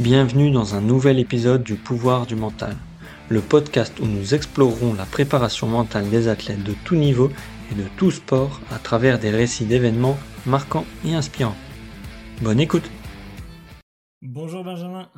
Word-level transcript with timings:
Bienvenue 0.00 0.52
dans 0.52 0.76
un 0.76 0.80
nouvel 0.80 1.18
épisode 1.18 1.64
du 1.64 1.74
Pouvoir 1.74 2.24
du 2.24 2.36
mental, 2.36 2.76
le 3.28 3.40
podcast 3.40 3.98
où 3.98 4.06
nous 4.06 4.32
explorerons 4.32 4.94
la 4.94 5.04
préparation 5.04 5.66
mentale 5.66 6.08
des 6.08 6.28
athlètes 6.28 6.62
de 6.62 6.72
tout 6.84 6.94
niveau 6.94 7.32
et 7.72 7.74
de 7.74 7.82
tout 7.96 8.12
sport 8.12 8.60
à 8.70 8.78
travers 8.78 9.18
des 9.18 9.30
récits 9.30 9.66
d'événements 9.66 10.16
marquants 10.46 10.84
et 11.04 11.14
inspirants. 11.14 11.56
Bonne 12.42 12.60
écoute 12.60 12.88
Bonjour 14.22 14.62
Benjamin. 14.62 15.10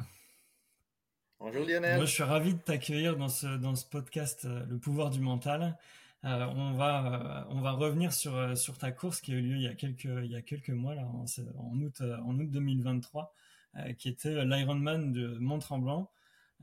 Bonjour 1.40 1.66
Lionel. 1.66 1.96
Moi, 1.96 2.06
je 2.06 2.12
suis 2.12 2.22
ravi 2.22 2.54
de 2.54 2.60
t'accueillir 2.60 3.18
dans 3.18 3.28
ce, 3.28 3.58
dans 3.58 3.74
ce 3.74 3.84
podcast 3.84 4.46
euh, 4.46 4.64
Le 4.66 4.78
pouvoir 4.78 5.10
du 5.10 5.20
mental. 5.20 5.76
Euh, 6.24 6.46
on, 6.56 6.72
va, 6.72 7.44
euh, 7.50 7.54
on 7.54 7.60
va 7.60 7.72
revenir 7.72 8.14
sur, 8.14 8.56
sur 8.56 8.78
ta 8.78 8.92
course 8.92 9.20
qui 9.20 9.32
a 9.32 9.34
eu 9.34 9.42
lieu 9.42 9.56
il 9.56 9.62
y 9.62 9.68
a 9.68 9.74
quelques, 9.74 10.08
il 10.24 10.30
y 10.30 10.36
a 10.36 10.40
quelques 10.42 10.70
mois, 10.70 10.94
là, 10.94 11.02
en, 11.02 11.26
en 11.58 11.80
août, 11.82 12.00
en 12.24 12.38
août 12.38 12.50
2023. 12.50 13.34
Euh, 13.76 13.92
qui 13.92 14.08
était 14.08 14.44
l'Ironman 14.44 15.12
de 15.12 15.38
Mont-Tremblant. 15.38 16.10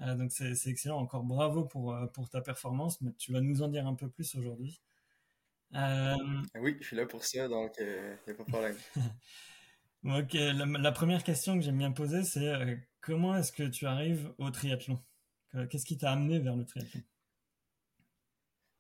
Euh, 0.02 0.16
donc 0.16 0.32
c'est 0.32 0.52
excellent, 0.68 0.98
encore 0.98 1.24
bravo 1.24 1.64
pour, 1.64 1.94
euh, 1.94 2.06
pour 2.08 2.30
ta 2.30 2.42
performance, 2.42 3.00
mais 3.00 3.14
tu 3.18 3.32
vas 3.32 3.40
nous 3.40 3.62
en 3.62 3.70
dire 3.70 3.88
un 3.88 3.96
peu 3.96 4.10
plus 4.10 4.36
aujourd'hui. 4.36 4.82
Oui, 5.74 6.78
je 6.82 6.86
suis 6.86 6.98
là 6.98 7.06
pour 7.06 7.24
ça, 7.24 7.48
donc 7.48 7.76
il 7.80 7.86
n'y 7.86 8.34
a 8.34 8.36
pas 8.36 8.44
de 8.44 8.50
problème. 8.50 8.76
ok, 10.04 10.34
la, 10.34 10.92
première 10.92 11.24
question 11.24 11.56
que 11.56 11.62
j'aime 11.62 11.78
bien 11.78 11.94
poser, 11.94 12.24
c'est 12.24 12.78
comment 13.00 13.38
est-ce 13.38 13.54
que 13.54 13.64
tu 13.64 13.86
arrives 13.86 14.30
au 14.38 14.52
triathlon? 14.52 15.00
Qu'est-ce 15.70 15.86
qui 15.86 15.98
t'a 15.98 16.12
amené 16.12 16.40
vers 16.40 16.58
le 16.58 16.66
triathlon? 16.66 17.02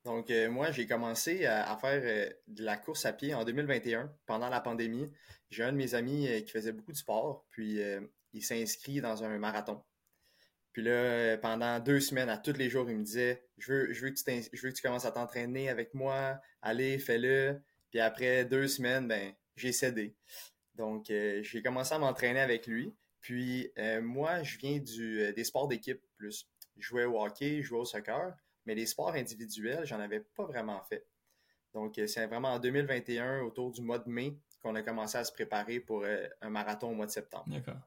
Donc, 0.04 0.32
moi, 0.50 0.72
j'ai 0.72 0.86
commencé 0.86 1.46
à, 1.46 1.76
faire 1.78 2.34
de 2.48 2.64
la 2.64 2.78
course 2.78 3.06
à 3.06 3.14
pied 3.14 3.34
en 3.34 3.44
2021, 3.44 4.14
pendant 4.26 4.50
la 4.50 4.62
pandémie. 4.62 5.10
J'ai 5.50 5.64
un 5.64 5.72
de 5.72 5.78
mes 5.78 5.96
amis 5.96 6.28
qui 6.46 6.52
faisait 6.52 6.72
beaucoup 6.72 6.94
de 6.94 6.98
sport, 6.98 7.46
puis 7.50 7.82
il 8.38 8.44
s'inscrit 8.44 9.02
dans 9.02 9.24
un 9.24 9.38
marathon. 9.38 9.82
Puis 10.72 10.84
là, 10.84 11.38
pendant 11.38 11.80
deux 11.80 12.00
semaines, 12.00 12.30
à 12.30 12.38
tous 12.38 12.54
les 12.54 12.70
jours, 12.70 12.88
il 12.88 12.98
me 12.98 13.04
disait 13.04 13.44
Je 13.58 13.74
veux, 13.74 13.94
je 13.94 14.06
veux, 14.06 14.12
que, 14.12 14.16
tu 14.16 14.50
je 14.54 14.62
veux 14.62 14.70
que 14.70 14.76
tu 14.76 14.84
commences 14.84 15.06
à 15.06 15.12
t'entraîner 15.12 15.70
avec 15.70 15.96
moi, 15.96 16.40
allez, 16.62 17.00
fais-le. 17.00 17.60
Puis 17.90 18.00
après 18.00 18.46
deux 18.46 18.68
semaines, 18.68 19.08
ben, 19.08 19.34
j'ai 19.56 19.72
cédé. 19.72 20.16
Donc, 20.76 21.10
euh, 21.10 21.42
j'ai 21.42 21.64
commencé 21.64 21.96
à 21.96 21.98
m'entraîner 21.98 22.42
avec 22.42 22.68
lui. 22.68 22.94
Puis 23.22 23.72
euh, 23.80 24.04
moi, 24.04 24.44
je 24.44 24.60
viens 24.60 24.78
du, 24.78 25.22
euh, 25.22 25.34
des 25.34 25.44
sports 25.44 25.68
d'équipe 25.68 26.00
plus. 26.16 26.48
Je 26.78 26.88
jouais 26.88 27.06
au 27.06 27.20
hockey, 27.20 27.64
je 27.64 27.70
jouais 27.70 27.80
au 27.80 27.86
soccer, 27.86 28.36
mais 28.68 28.76
les 28.76 28.86
sports 28.86 29.16
individuels, 29.16 29.84
j'en 29.84 30.00
avais 30.00 30.20
pas 30.20 30.46
vraiment 30.46 30.84
fait. 30.84 31.08
Donc, 31.74 32.00
c'est 32.06 32.28
vraiment 32.28 32.54
en 32.54 32.60
2021, 32.60 33.42
autour 33.42 33.72
du 33.72 33.82
mois 33.82 33.98
de 33.98 34.10
mai, 34.10 34.38
qu'on 34.62 34.76
a 34.76 34.84
commencé 34.84 35.18
à 35.18 35.24
se 35.24 35.32
préparer 35.32 35.80
pour 35.80 36.06
un 36.06 36.50
marathon 36.50 36.92
au 36.92 36.94
mois 36.94 37.08
de 37.08 37.12
septembre. 37.12 37.46
D'accord 37.48 37.82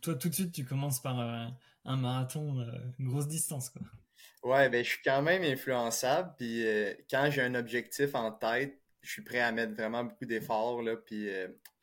toi, 0.00 0.14
tout 0.14 0.28
de 0.28 0.34
suite, 0.34 0.52
tu 0.52 0.64
commences 0.64 1.00
par 1.00 1.20
euh, 1.20 1.46
un 1.84 1.96
marathon, 1.96 2.60
euh, 2.60 2.70
une 2.98 3.08
grosse 3.08 3.28
distance. 3.28 3.70
Quoi. 3.70 3.82
Ouais, 4.42 4.68
ben, 4.68 4.84
je 4.84 4.90
suis 4.90 5.02
quand 5.02 5.22
même 5.22 5.42
influençable. 5.42 6.34
Puis 6.36 6.66
euh, 6.66 6.94
quand 7.10 7.30
j'ai 7.30 7.42
un 7.42 7.54
objectif 7.54 8.14
en 8.14 8.30
tête, 8.32 8.80
je 9.02 9.10
suis 9.10 9.22
prêt 9.22 9.40
à 9.40 9.52
mettre 9.52 9.74
vraiment 9.74 10.04
beaucoup 10.04 10.26
d'efforts. 10.26 10.82
Là, 10.82 10.96
puis 10.96 11.28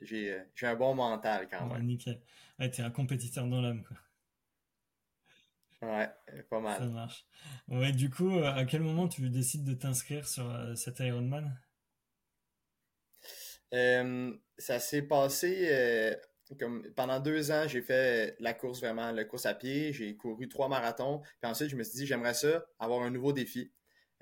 j'ai, 0.02 0.42
un 0.62 0.76
bon 0.76 0.96
mental 0.96 1.48
quand 1.50 1.68
même. 1.68 1.86
Nickel. 1.86 2.22
Ouais, 2.60 2.70
t'es 2.70 2.82
un 2.82 2.90
compétiteur 2.90 3.46
dans 3.48 3.62
l'âme. 3.62 3.84
Quoi. 3.84 3.98
Ouais, 5.88 6.10
pas 6.50 6.60
mal. 6.60 6.80
Ça 6.80 6.86
marche. 6.86 7.26
Ouais, 7.68 7.92
du 7.92 8.10
coup, 8.10 8.40
à 8.44 8.66
quel 8.66 8.82
moment 8.82 9.08
tu 9.08 9.30
décides 9.30 9.64
de 9.64 9.74
t'inscrire 9.74 10.28
sur 10.28 10.52
cet 10.76 11.00
Ironman? 11.00 11.56
Ça 13.72 14.80
s'est 14.80 15.04
passé 15.04 16.16
pendant 16.96 17.20
deux 17.20 17.52
ans, 17.52 17.68
j'ai 17.68 17.82
fait 17.82 18.36
la 18.40 18.54
course 18.54 18.80
vraiment, 18.82 19.12
la 19.12 19.24
course 19.24 19.46
à 19.46 19.54
pied. 19.54 19.94
J'ai 19.94 20.16
couru 20.16 20.48
trois 20.48 20.68
marathons. 20.68 21.22
Puis 21.42 21.50
ensuite, 21.50 21.70
je 21.70 21.76
me 21.76 21.84
suis 21.84 22.00
dit, 22.00 22.06
j'aimerais 22.06 22.34
ça, 22.34 22.66
avoir 22.80 23.02
un 23.02 23.10
nouveau 23.10 23.34
défi. 23.34 23.72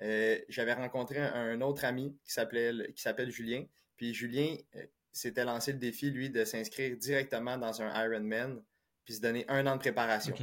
Euh, 0.02 0.38
j'avais 0.48 0.72
rencontré 0.72 1.18
un, 1.18 1.60
autre 1.60 1.84
ami 1.84 2.16
qui 2.24 2.32
s'appelait 2.32 2.92
qui 2.92 3.02
s'appelle 3.02 3.30
Julien. 3.30 3.64
Puis 3.96 4.14
Julien 4.14 4.56
euh, 4.76 4.86
s'était 5.12 5.44
lancé 5.44 5.72
le 5.72 5.78
défi, 5.78 6.10
lui, 6.10 6.30
de 6.30 6.44
s'inscrire 6.44 6.96
directement 6.96 7.58
dans 7.58 7.82
un 7.82 8.06
Ironman, 8.06 8.62
puis 9.04 9.14
se 9.14 9.20
donner 9.20 9.44
un 9.48 9.66
an 9.66 9.74
de 9.74 9.80
préparation. 9.80 10.34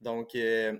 Donc, 0.00 0.34
euh, 0.34 0.76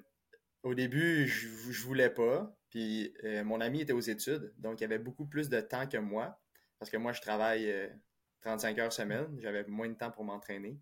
au 0.62 0.74
début, 0.74 1.28
je, 1.28 1.48
je 1.70 1.82
voulais 1.84 2.10
pas. 2.10 2.54
Puis 2.70 3.14
mon 3.44 3.62
ami 3.62 3.80
était 3.80 3.94
aux 3.94 4.00
études, 4.00 4.52
donc 4.58 4.82
il 4.82 4.84
avait 4.84 4.98
beaucoup 4.98 5.24
plus 5.24 5.48
de 5.48 5.58
temps 5.58 5.86
que 5.86 5.96
moi, 5.96 6.38
parce 6.78 6.90
que 6.90 6.98
moi, 6.98 7.12
je 7.12 7.22
travaille 7.22 7.72
35 8.40 8.78
heures 8.78 8.92
semaine. 8.92 9.38
J'avais 9.40 9.64
moins 9.64 9.88
de 9.88 9.94
temps 9.94 10.10
pour 10.10 10.24
m'entraîner. 10.24 10.78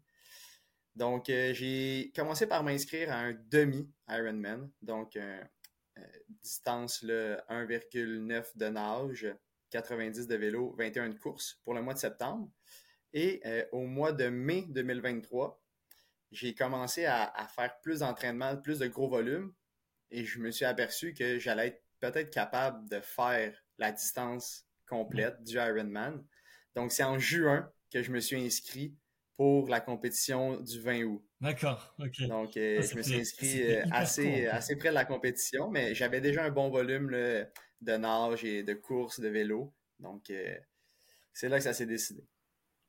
Donc, 0.96 1.28
euh, 1.28 1.52
j'ai 1.52 2.10
commencé 2.16 2.46
par 2.46 2.64
m'inscrire 2.64 3.12
à 3.12 3.16
un 3.16 3.34
demi-Ironman, 3.50 4.70
donc 4.80 5.16
euh, 5.16 5.44
euh, 5.98 6.02
distance 6.42 7.04
1,9 7.04 8.56
de 8.56 8.66
nage, 8.68 9.26
90 9.70 10.26
de 10.26 10.36
vélo, 10.36 10.74
21 10.78 11.10
de 11.10 11.18
course 11.18 11.60
pour 11.64 11.74
le 11.74 11.82
mois 11.82 11.92
de 11.92 11.98
septembre. 11.98 12.50
Et 13.12 13.42
au 13.72 13.82
mois 13.86 14.12
de 14.12 14.28
mai 14.28 14.66
2023, 14.68 15.62
j'ai 16.32 16.54
commencé 16.54 17.06
à, 17.06 17.24
à, 17.24 17.46
faire 17.46 17.80
plus 17.80 18.00
d'entraînement, 18.00 18.56
plus 18.58 18.78
de 18.78 18.88
gros 18.88 19.08
volumes, 19.08 19.54
et 20.10 20.24
je 20.24 20.38
me 20.38 20.50
suis 20.50 20.66
aperçu 20.66 21.14
que 21.14 21.38
j'allais 21.38 21.68
être 21.68 21.82
peut-être 22.00 22.30
capable 22.30 22.88
de 22.90 23.00
faire 23.00 23.64
la 23.78 23.92
distance 23.92 24.66
complète 24.86 25.42
du 25.44 25.56
Ironman 25.56 26.22
donc, 26.76 26.92
c'est 26.92 27.04
en 27.04 27.18
juin 27.18 27.68
que 27.90 28.02
je 28.02 28.12
me 28.12 28.20
suis 28.20 28.36
inscrit 28.36 28.94
pour 29.36 29.68
la 29.68 29.80
compétition 29.80 30.60
du 30.60 30.80
20 30.80 31.04
août. 31.04 31.24
D'accord, 31.40 31.94
ok. 31.98 32.22
Donc, 32.28 32.56
euh, 32.56 32.82
je 32.82 32.96
me 32.96 33.02
suis 33.02 33.20
inscrit 33.20 33.62
euh, 33.62 33.84
assez, 33.90 34.46
assez 34.46 34.76
près 34.76 34.90
de 34.90 34.94
la 34.94 35.06
compétition, 35.06 35.70
mais 35.70 35.94
j'avais 35.94 36.20
déjà 36.20 36.44
un 36.44 36.50
bon 36.50 36.68
volume 36.68 37.10
de 37.10 37.96
nage 37.96 38.44
et 38.44 38.62
de 38.62 38.74
course 38.74 39.20
de 39.20 39.28
vélo. 39.28 39.74
Donc, 39.98 40.28
euh, 40.30 40.54
c'est 41.32 41.48
là 41.48 41.56
que 41.56 41.64
ça 41.64 41.72
s'est 41.72 41.86
décidé. 41.86 42.22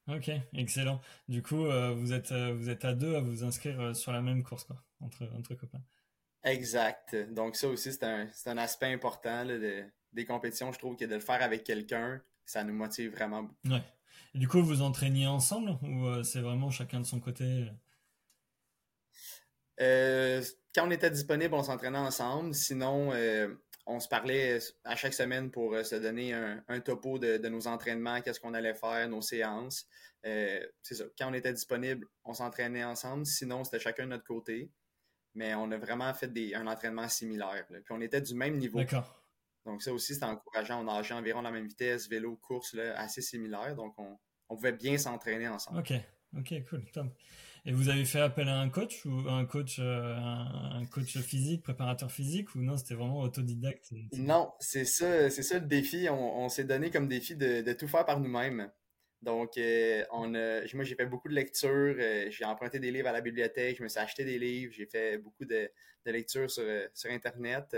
Ok, 0.09 0.31
excellent. 0.53 1.01
Du 1.27 1.41
coup, 1.41 1.65
vous, 1.95 2.13
êtes, 2.13 2.31
vous 2.31 2.69
êtes 2.69 2.85
à 2.85 2.93
deux 2.93 3.15
à 3.15 3.21
vous 3.21 3.43
inscrire 3.43 3.95
sur 3.95 4.11
la 4.11 4.21
même 4.21 4.43
course, 4.43 4.63
quoi, 4.65 4.77
entre, 5.01 5.29
entre 5.37 5.55
copains. 5.55 5.81
Exact. 6.43 7.15
Donc, 7.31 7.57
ça 7.57 7.67
aussi, 7.67 7.91
c'est 7.91 8.03
un, 8.03 8.29
un, 8.45 8.57
aspect 8.57 8.93
important 8.93 9.45
des 10.17 10.25
compétitions. 10.25 10.73
Je 10.73 10.79
trouve 10.79 10.97
que 10.97 11.05
de 11.05 11.15
le 11.15 11.21
faire 11.21 11.41
avec 11.41 11.63
quelqu'un, 11.63 12.21
ça 12.45 12.63
nous 12.63 12.73
motive 12.73 13.11
vraiment 13.11 13.43
beaucoup. 13.43 13.69
Ouais. 13.69 13.83
Et 14.35 14.39
du 14.39 14.47
coup, 14.47 14.61
vous 14.61 14.81
entraîniez 14.81 15.27
ensemble 15.27 15.77
ou 15.83 16.07
euh, 16.07 16.23
c'est 16.23 16.41
vraiment 16.41 16.69
chacun 16.69 16.99
de 16.99 17.05
son 17.05 17.19
côté? 17.19 17.67
Euh, 19.79 20.41
Quand 20.75 20.87
on 20.87 20.91
était 20.91 21.11
disponible, 21.11 21.53
on 21.53 21.63
s'entraînait 21.63 21.97
ensemble. 21.97 22.53
Sinon, 22.53 23.11
euh, 23.13 23.53
on 23.85 23.99
se 23.99 24.07
parlait 24.07 24.59
à 24.83 24.95
chaque 24.95 25.13
semaine 25.13 25.49
pour 25.51 25.77
se 25.85 25.95
donner 25.95 26.33
un, 26.33 26.79
topo 26.81 27.19
de, 27.19 27.47
nos 27.47 27.67
entraînements, 27.67 28.21
qu'est-ce 28.21 28.39
qu'on 28.39 28.53
allait 28.53 28.73
faire, 28.73 29.07
nos 29.07 29.21
séances. 29.21 29.87
c'est 30.23 30.95
ça. 30.95 31.05
Quand 31.17 31.29
on 31.29 31.33
était 31.33 31.53
disponible, 31.53 32.05
on 32.25 32.33
s'entraînait 32.33 32.83
ensemble. 32.83 33.25
Sinon, 33.25 33.63
c'était 33.63 33.79
chacun 33.79 34.03
de 34.03 34.09
notre 34.09 34.25
côté. 34.25 34.69
Mais 35.35 35.53
on 35.53 35.71
a 35.71 35.77
vraiment 35.77 36.11
fait 36.15 36.33
des, 36.33 36.55
un 36.55 36.65
entraînement 36.65 37.07
similaire. 37.07 37.65
Puis 37.69 37.91
on 37.91 38.01
était 38.01 38.19
du 38.19 38.33
même 38.33 38.57
niveau. 38.57 38.79
D'accord. 38.79 39.16
Donc, 39.67 39.83
ça 39.83 39.91
aussi, 39.91 40.13
c'était 40.13 40.25
encourageant. 40.25 40.79
On 40.79 40.85
nageait 40.85 41.13
environ 41.13 41.41
la 41.41 41.51
même 41.51 41.67
vitesse, 41.67 42.09
vélo, 42.09 42.37
course, 42.37 42.73
là, 42.73 42.97
assez 42.97 43.21
similaire. 43.21 43.75
Donc, 43.75 43.93
on, 43.99 44.17
pouvait 44.55 44.71
bien 44.71 44.97
s'entraîner 44.97 45.49
ensemble. 45.49 45.79
OK. 45.79 45.93
OK, 46.37 46.53
cool. 46.69 46.83
Et 47.65 47.73
vous 47.73 47.89
avez 47.89 48.05
fait 48.05 48.21
appel 48.21 48.47
à 48.47 48.59
un 48.59 48.69
coach 48.69 49.05
ou 49.05 49.27
un 49.27 49.45
coach, 49.45 49.77
euh, 49.79 50.15
un, 50.15 50.85
coach 50.85 51.17
physique, 51.17 51.63
préparateur 51.63 52.09
physique 52.09 52.55
ou 52.55 52.61
non, 52.61 52.77
c'était 52.77 52.93
vraiment 52.93 53.19
autodidacte? 53.19 53.91
Non, 54.13 54.53
c'est 54.61 54.85
ça, 54.85 55.29
c'est 55.29 55.43
ça 55.43 55.59
le 55.59 55.65
défi. 55.65 56.07
On, 56.09 56.47
s'est 56.47 56.63
donné 56.63 56.89
comme 56.89 57.09
défi 57.09 57.35
de, 57.35 57.73
tout 57.73 57.89
faire 57.89 58.05
par 58.05 58.21
nous-mêmes. 58.21 58.71
Donc, 59.21 59.57
euh, 59.57 60.05
on 60.11 60.29
moi, 60.29 60.83
j'ai 60.85 60.95
fait 60.95 61.07
beaucoup 61.07 61.27
de 61.27 61.33
lectures. 61.33 61.95
Euh, 61.99 62.27
j'ai 62.29 62.45
emprunté 62.45 62.79
des 62.79 62.91
livres 62.91 63.09
à 63.09 63.11
la 63.11 63.21
bibliothèque. 63.21 63.77
Je 63.77 63.83
me 63.83 63.89
suis 63.89 63.99
acheté 63.99 64.23
des 64.23 64.39
livres. 64.39 64.71
J'ai 64.73 64.85
fait 64.85 65.17
beaucoup 65.17 65.43
de, 65.43 65.69
lectures 66.05 66.49
sur, 66.49 66.63
sur 66.93 67.11
Internet 67.11 67.75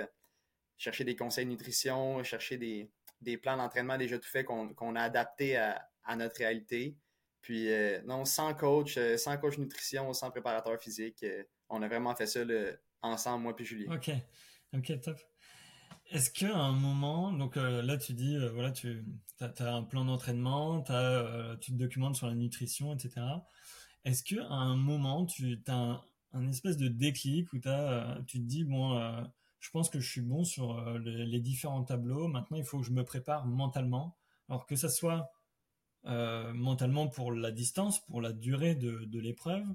chercher 0.80 1.04
des 1.04 1.16
conseils 1.16 1.46
de 1.46 1.52
nutrition, 1.52 2.24
chercher 2.24 2.58
des, 2.58 3.38
plans 3.38 3.58
d'entraînement 3.58 3.98
déjà 3.98 4.18
tout 4.18 4.30
faits 4.30 4.46
qu'on 4.46 4.96
a 4.96 5.02
adaptés 5.02 5.58
à, 5.58 5.86
notre 6.16 6.38
réalité. 6.38 6.98
Puis, 7.42 7.72
euh, 7.72 8.02
non, 8.06 8.26
sans 8.26 8.54
coach, 8.56 8.98
euh, 8.98 9.16
sans 9.16 9.38
coach 9.38 9.60
nutrition, 9.60 10.12
sans 10.14 10.32
préparateur 10.32 10.82
physique, 10.82 11.22
euh, 11.24 11.44
on 11.70 11.84
a 11.84 11.88
vraiment 11.88 12.16
fait 12.16 12.26
ça 12.26 12.40
ensemble, 13.02 13.44
moi 13.44 13.56
puis 13.56 13.64
Julien. 13.64 13.94
OK, 13.94 14.10
OK, 14.74 15.00
top. 15.02 15.20
Est-ce 16.10 16.32
qu'à 16.32 16.56
un 16.56 16.72
moment, 16.72 17.32
donc 17.32 17.56
là 17.56 17.96
tu 17.98 18.14
dis, 18.14 18.36
voilà, 18.54 18.72
tu 18.72 19.06
as, 19.40 19.72
un 19.72 19.84
plan 19.84 20.06
d'entraînement, 20.06 20.82
tu 20.82 21.72
te 21.72 21.78
documentes 21.78 22.16
sur 22.16 22.26
la 22.26 22.34
nutrition, 22.34 22.96
etc. 22.96 23.22
Est-ce 24.04 24.24
qu'à 24.24 24.48
un 24.48 24.76
moment, 24.76 25.28
tu 25.28 25.62
as 25.68 26.02
un, 26.34 26.48
espèce 26.48 26.78
de 26.78 26.88
déclic 26.88 27.54
où 27.54 27.58
tu 27.58 27.62
te 27.62 28.38
dis, 28.38 28.64
bon, 28.64 28.98
je 29.60 29.70
pense 29.72 29.90
que 29.90 30.00
je 30.00 30.10
suis 30.10 30.22
bon 30.22 30.44
sur 30.44 30.78
euh, 30.78 30.98
les, 31.00 31.40
différents 31.40 31.84
tableaux. 31.84 32.28
Maintenant, 32.28 32.58
il 32.58 32.64
faut 32.64 32.80
que 32.80 32.86
je 32.86 32.92
me 32.92 33.04
prépare 33.04 33.46
mentalement. 33.46 34.18
Alors 34.48 34.66
que 34.66 34.76
ça 34.76 34.90
soit 34.90 35.32
mentalement 36.04 37.08
pour 37.10 37.34
la 37.34 37.52
distance, 37.52 38.00
pour 38.06 38.22
la 38.22 38.32
durée 38.32 38.74
de, 38.74 39.04
de 39.06 39.20
l'épreuve, 39.20 39.66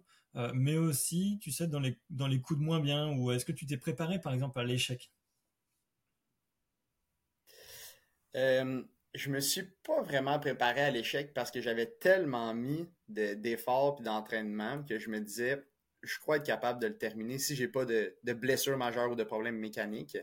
mais 0.54 0.78
aussi, 0.78 1.38
tu 1.40 1.52
sais, 1.52 1.68
dans 1.68 1.78
les, 1.78 2.40
coups 2.40 2.58
de 2.58 2.64
moins 2.64 2.80
bien, 2.80 3.12
ou 3.16 3.30
est-ce 3.30 3.44
que 3.44 3.52
tu 3.52 3.66
t'es 3.66 3.76
préparé 3.76 4.18
par 4.18 4.32
exemple 4.32 4.58
à 4.58 4.64
l'échec? 4.64 5.12
Je 9.14 9.30
me 9.30 9.38
suis 9.38 9.62
pas 9.62 10.02
vraiment 10.02 10.40
préparé 10.40 10.80
à 10.80 10.90
l'échec 10.90 11.32
parce 11.34 11.52
que 11.52 11.60
j'avais 11.60 11.86
tellement 11.86 12.52
mis 12.52 12.88
d'efforts 13.08 13.98
et 14.00 14.02
d'entraînement 14.02 14.82
que 14.82 14.98
je 14.98 15.08
me 15.08 15.20
disais, 15.20 15.64
je 16.04 16.18
crois 16.18 16.36
être 16.36 16.46
capable 16.46 16.80
de 16.80 16.86
le 16.86 16.96
terminer 16.96 17.38
si 17.38 17.56
j'ai 17.56 17.68
pas 17.68 17.84
de, 17.84 18.16
blessure 18.32 18.76
majeure 18.76 19.10
ou 19.10 19.14
de 19.14 19.24
problème 19.24 19.56
mécanique. 19.56 20.16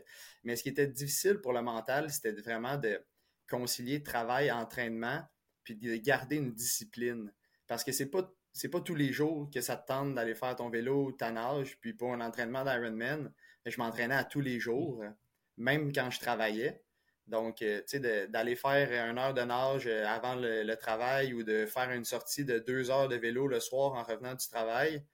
Mais 0.44 0.56
ce 0.56 0.62
qui 0.62 0.68
était 0.68 0.86
difficile 0.86 1.40
pour 1.40 1.52
le 1.52 1.62
mental, 1.62 2.10
c'était 2.10 2.32
vraiment 2.32 2.76
de 2.76 3.00
concilier 3.48 4.02
travail, 4.02 4.50
entraînement, 4.50 5.22
puis 5.64 5.76
de 5.76 5.96
garder 5.96 6.36
une 6.36 6.52
discipline. 6.52 7.32
Parce 7.66 7.84
que 7.84 7.92
c'est 7.92 8.10
pas 8.10 8.32
pas 8.70 8.80
tous 8.80 8.94
les 8.94 9.12
jours 9.12 9.48
que 9.50 9.60
ça 9.60 9.76
te 9.76 9.86
tente 9.86 10.14
d'aller 10.14 10.34
faire 10.34 10.54
ton 10.56 10.68
vélo 10.68 11.06
ou 11.06 11.12
ta 11.12 11.30
nage, 11.30 11.78
puis 11.80 11.94
pour 11.94 12.12
un 12.12 12.20
entraînement 12.20 12.64
d'Ironman, 12.64 13.32
je 13.64 13.78
m'entraînais 13.78 14.14
à 14.14 14.24
tous 14.24 14.40
les 14.40 14.60
jours, 14.60 15.02
même 15.56 15.92
quand 15.92 16.10
je 16.10 16.20
travaillais. 16.20 16.82
Donc, 17.26 17.62
euh, 17.62 17.80
tu 17.88 18.02
sais, 18.02 18.26
d'aller 18.28 18.56
faire 18.56 19.08
une 19.10 19.18
heure 19.18 19.34
de 19.34 19.42
nage 19.42 19.86
euh, 19.86 20.06
avant 20.06 20.34
le, 20.34 20.74
travail 20.74 21.32
ou 21.32 21.42
de 21.42 21.66
faire 21.66 21.90
une 21.90 22.04
sortie 22.04 22.44
de 22.44 22.58
deux 22.58 22.90
heures 22.90 23.08
de 23.08 23.16
vélo 23.16 23.46
le 23.46 23.60
soir 23.60 23.92
en 23.92 24.02
revenant 24.02 24.34
du 24.34 24.48
travail, 24.48 25.04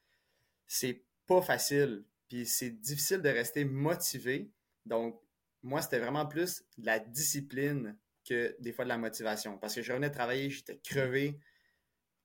c'est 0.69 1.03
pas 1.27 1.43
facile. 1.43 2.05
Puis 2.29 2.47
c'est 2.47 2.71
difficile 2.71 3.23
de 3.23 3.29
rester 3.29 3.65
motivé. 3.65 4.53
Donc, 4.87 5.21
moi, 5.63 5.83
c'était 5.83 5.99
vraiment 5.99 6.27
plus 6.27 6.63
de 6.77 6.87
la 6.87 7.01
discipline 7.01 7.97
que 8.25 8.55
des 8.61 8.73
fois 8.73 8.85
de 8.85 8.91
la 8.91 8.99
motivation. 8.99 9.59
Parce 9.59 9.75
que 9.75 9.83
je 9.83 9.91
revenais 9.91 10.11
travailler, 10.11 10.51
j'étais 10.51 10.79
crevé, 10.79 11.41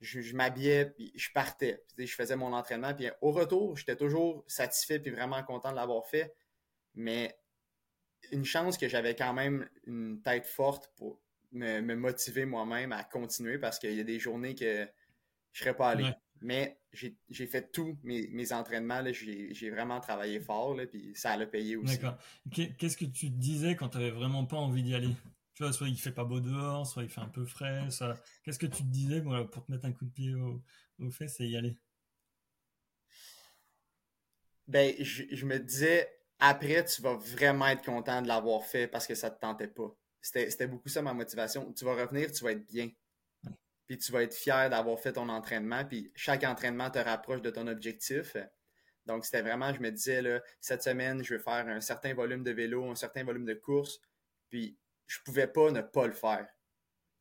je, 0.01 0.36
m'habillais, 0.36 0.88
puis 0.88 1.12
je 1.16 1.31
partais. 1.31 1.84
Puis, 1.95 2.06
je 2.06 2.16
faisais 2.16 2.36
mon 2.36 2.54
entraînement. 2.54 2.94
Puis 2.94 3.10
au 3.22 3.31
retour, 3.31 3.78
j'étais 3.78 3.95
toujours 3.95 4.44
satisfait 4.48 5.00
puis 5.00 5.12
vraiment 5.12 5.42
content 5.44 5.72
de 5.72 5.78
l'avoir 5.78 6.06
fait. 6.06 6.36
Mais 6.95 7.40
une 8.31 8.45
chance 8.45 8.78
que 8.78 8.88
j'avais 8.88 9.16
quand 9.16 9.34
même 9.34 9.69
une 9.86 10.22
tête 10.22 10.45
forte 10.45 10.92
pour 10.95 11.19
me, 11.51 11.81
motiver 11.95 12.45
moi-même 12.45 12.92
à 12.92 13.04
continuer 13.04 13.57
parce 13.57 13.80
qu'il 13.80 13.94
y 13.94 14.00
a 14.00 14.04
des 14.04 14.19
journées 14.19 14.56
que 14.56 14.88
je 15.54 15.60
serais 15.60 15.75
pas 15.75 15.90
allé. 15.90 16.12
Mais 16.44 16.78
j'ai 16.92 17.48
fait 17.48 17.72
tous 17.72 17.98
mes, 18.04 18.54
entraînements, 18.54 19.01
j'ai 19.12 19.69
vraiment 19.69 20.00
travaillé 20.01 20.42
fort, 20.42 20.75
là, 20.75 20.86
puis 20.86 21.13
ça 21.16 21.38
l'a 21.38 21.48
payé 21.48 21.78
aussi. 21.78 21.98
D'accord. 21.98 22.18
Qu'est-ce 22.51 22.98
que 22.98 23.06
tu 23.06 23.31
te 23.31 23.38
disais 23.38 23.75
quand 23.75 23.90
tu 23.90 23.98
n'avais 23.98 24.12
vraiment 24.12 24.45
pas 24.45 24.57
envie 24.57 24.84
d'y 24.84 24.94
aller? 24.94 25.16
Tu 25.54 25.63
vois, 25.63 25.72
soit 25.72 25.88
il 25.88 25.98
fait 25.98 26.12
pas 26.12 26.25
beau 26.25 26.40
dehors, 26.40 26.86
soit 26.86 27.04
il 27.04 27.10
fait 27.10 27.22
un 27.22 27.30
peu 27.30 27.45
frais. 27.45 27.88
Qu'est-ce 28.44 28.60
que 28.60 28.66
tu 28.66 28.84
te 28.84 28.90
disais 28.90 29.22
pour 29.22 29.66
te 29.66 29.72
mettre 29.72 29.86
un 29.86 29.94
coup 29.94 30.06
de 30.06 30.12
pied 30.12 30.36
au, 30.36 30.62
au 31.00 31.10
fesses 31.10 31.40
et 31.40 31.48
y 31.48 31.56
aller? 31.56 31.78
Ben, 34.68 34.94
je, 35.00 35.24
je 35.31 35.45
me 35.45 35.60
disais, 35.60 36.10
après, 36.40 36.84
tu 36.84 37.01
vas 37.01 37.16
vraiment 37.16 37.68
être 37.68 37.86
content 37.86 38.22
de 38.22 38.28
l'avoir 38.28 38.66
fait 38.66 38.88
parce 38.88 39.07
que 39.07 39.16
ça 39.16 39.30
te 39.30 39.40
tentait 39.40 39.68
pas. 39.68 39.95
C'était 40.22 40.68
beaucoup 40.68 40.90
ça 40.90 41.01
ma 41.01 41.13
motivation. 41.13 41.72
Tu 41.74 41.86
vas 41.86 41.95
revenir, 41.95 42.31
tu 42.31 42.44
vas 42.44 42.51
être 42.51 42.66
bien. 42.66 42.90
Puis 43.88 43.97
tu 43.97 44.12
vas 44.12 44.24
être 44.24 44.33
fier 44.33 44.69
d'avoir 44.69 45.00
fait 45.00 45.13
ton 45.13 45.30
entraînement. 45.30 45.85
Puis 45.85 46.12
chaque 46.15 46.44
entraînement 46.44 46.89
te 46.89 47.00
rapproche 47.00 47.41
de 47.41 47.50
ton 47.50 47.68
objectif. 47.68 48.38
Donc, 49.06 49.25
c'était 49.25 49.41
vraiment, 49.41 49.74
je 49.74 49.81
me 49.81 49.91
disais, 49.91 50.21
là, 50.21 50.41
cette 50.62 50.83
semaine, 50.83 51.24
je 51.24 51.35
vais 51.35 51.41
faire 51.41 51.68
un 51.68 51.81
certain 51.81 52.13
volume 52.13 52.44
de 52.44 52.51
vélo, 52.51 52.89
un 52.89 52.95
certain 52.95 53.24
volume 53.24 53.45
de 53.45 53.53
course. 53.53 54.00
Puis 54.50 54.77
je 55.07 55.19
pouvais 55.25 55.47
pas 55.47 55.71
ne 55.71 55.81
pas 55.81 56.07
le 56.07 56.13
faire. 56.13 56.47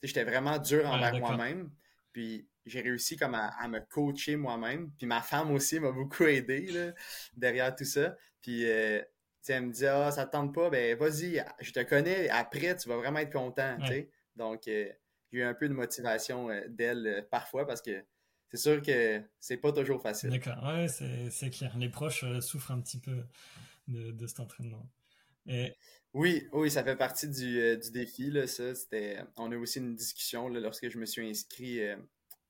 J'étais 0.02 0.24
vraiment 0.24 0.58
dur 0.58 0.86
envers 0.86 1.14
moi-même. 1.18 1.70
Puis 2.12 2.48
j'ai 2.66 2.80
réussi 2.80 3.16
comme 3.16 3.34
à, 3.34 3.68
me 3.68 3.80
coacher 3.80 4.36
moi-même. 4.36 4.90
Puis 4.98 5.06
ma 5.06 5.20
femme 5.20 5.50
aussi 5.50 5.80
m'a 5.80 5.90
beaucoup 5.90 6.24
aidé 6.24 6.92
derrière 7.36 7.74
tout 7.74 7.84
ça. 7.84 8.16
Puis 8.40 8.68
euh, 8.68 9.00
elle 9.48 9.66
me 9.66 9.72
dit 9.72 9.86
Ah, 9.86 10.10
ça 10.10 10.26
te 10.26 10.32
tente 10.32 10.54
pas, 10.54 10.70
ben 10.70 10.96
vas-y, 10.96 11.44
je 11.60 11.72
te 11.72 11.80
connais, 11.80 12.28
après, 12.28 12.76
tu 12.76 12.88
vas 12.88 12.96
vraiment 12.96 13.18
être 13.18 13.32
content. 13.32 13.76
Donc, 14.36 14.66
euh, 14.68 14.88
j'ai 15.32 15.38
eu 15.38 15.43
un 15.43 15.55
peu 15.55 15.69
de 15.69 15.75
motivation 15.75 16.50
euh, 16.50 16.61
d'elle 16.69 17.06
euh, 17.06 17.23
parfois 17.31 17.67
parce 17.67 17.82
que 17.82 18.05
c'est 18.50 18.58
sûr 18.58 18.82
que 18.82 19.23
c'est 19.40 19.56
pas 19.56 19.73
toujours 19.73 20.02
facile. 20.02 20.31
D'accord, 20.31 20.62
ouais, 20.64 20.87
c'est 20.88 21.50
clair. 21.50 21.76
Les 21.79 21.88
proches 21.88 22.25
souffrent 22.40 22.73
un 22.73 22.81
petit 22.81 23.00
peu 23.00 23.25
de, 23.88 24.26
cet 24.26 24.40
entraînement. 24.40 24.87
Oui, 26.12 26.46
oui, 26.52 26.70
ça 26.70 26.84
fait 26.84 26.96
partie 26.96 27.29
du, 27.29 27.79
défi. 27.93 28.31
Là, 28.31 28.46
ça, 28.46 28.75
on 29.38 29.50
a 29.52 29.56
aussi 29.56 29.79
une 29.79 29.94
discussion 29.94 30.50
lorsque 30.50 30.90
je 30.90 30.99
me 30.99 31.06
suis 31.06 31.26
inscrit 31.26 31.81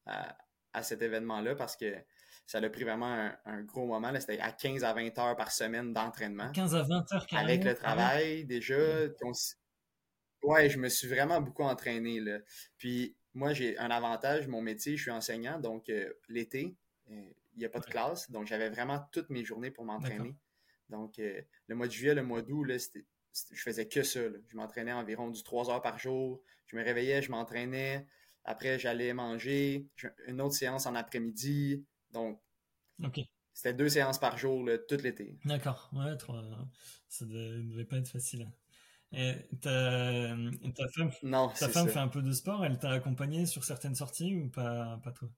à, 0.06 0.36
à, 0.72 0.82
cet 0.82 1.02
événement-là 1.02 1.54
parce 1.54 1.76
que 1.76 1.94
ça 2.46 2.58
a 2.58 2.68
pris 2.68 2.84
vraiment 2.84 3.30
un, 3.44 3.62
gros 3.62 3.86
moment. 3.86 4.12
C'était 4.18 4.40
à 4.40 4.52
15 4.52 4.84
à 4.84 4.92
20 4.92 5.18
heures 5.18 5.36
par 5.36 5.52
semaine 5.52 5.92
d'entraînement. 5.92 6.50
15 6.50 6.74
à 6.74 6.82
20 6.82 7.12
heures 7.12 7.26
Avec 7.32 7.64
le 7.64 7.74
travail, 7.74 8.44
déjà. 8.44 8.76
Ouais, 8.76 9.12
je 10.42 10.78
me 10.78 10.88
suis 10.88 11.08
vraiment 11.08 11.40
beaucoup 11.40 11.62
entraîné. 11.62 12.20
Là. 12.20 12.38
Puis 12.78 13.16
moi, 13.34 13.52
j'ai 13.52 13.78
un 13.78 13.90
avantage, 13.90 14.48
mon 14.48 14.60
métier, 14.60 14.96
je 14.96 15.02
suis 15.02 15.10
enseignant, 15.10 15.58
donc 15.58 15.88
euh, 15.88 16.12
l'été, 16.28 16.76
euh, 17.10 17.30
il 17.54 17.58
n'y 17.58 17.64
a 17.64 17.68
pas 17.68 17.80
de 17.80 17.86
classe, 17.86 18.30
donc 18.30 18.46
j'avais 18.46 18.70
vraiment 18.70 19.00
toutes 19.12 19.30
mes 19.30 19.44
journées 19.44 19.70
pour 19.70 19.84
m'entraîner. 19.84 20.34
Donc 20.88 21.18
euh, 21.18 21.40
le 21.68 21.74
mois 21.74 21.86
de 21.86 21.92
juillet, 21.92 22.14
le 22.14 22.22
mois 22.22 22.42
d'août, 22.42 22.66
je 22.68 23.62
faisais 23.62 23.88
que 23.88 24.02
ça. 24.02 24.20
Je 24.48 24.56
m'entraînais 24.56 24.92
environ 24.92 25.30
du 25.30 25.42
3 25.42 25.70
heures 25.70 25.82
par 25.82 25.98
jour. 25.98 26.42
Je 26.66 26.76
me 26.76 26.84
réveillais, 26.84 27.22
je 27.22 27.30
m'entraînais. 27.30 28.06
Après, 28.44 28.78
j'allais 28.78 29.14
manger. 29.14 29.86
Une 30.26 30.40
autre 30.40 30.54
séance 30.54 30.86
en 30.86 30.94
après-midi. 30.94 31.84
Donc, 32.10 32.42
c'était 33.54 33.74
deux 33.74 33.88
séances 33.88 34.18
par 34.18 34.36
jour 34.36 34.68
tout 34.88 34.96
l'été. 34.96 35.38
D'accord, 35.44 35.90
ouais, 35.94 36.16
ça 37.08 37.24
ne 37.24 37.62
devait 37.62 37.84
pas 37.84 37.98
être 37.98 38.08
facile. 38.08 38.50
Et 39.14 39.34
ta, 39.60 39.68
femme, 40.94 41.10
non, 41.22 41.48
ta 41.48 41.68
femme 41.68 41.88
fait 41.88 41.98
un 41.98 42.08
peu 42.08 42.22
de 42.22 42.32
sport, 42.32 42.64
elle 42.64 42.78
t'a 42.78 42.90
accompagné 42.90 43.44
sur 43.44 43.62
certaines 43.62 43.94
sorties 43.94 44.36
ou 44.36 44.48
pas, 44.48 44.98
pas 45.04 45.12
toi? 45.12 45.28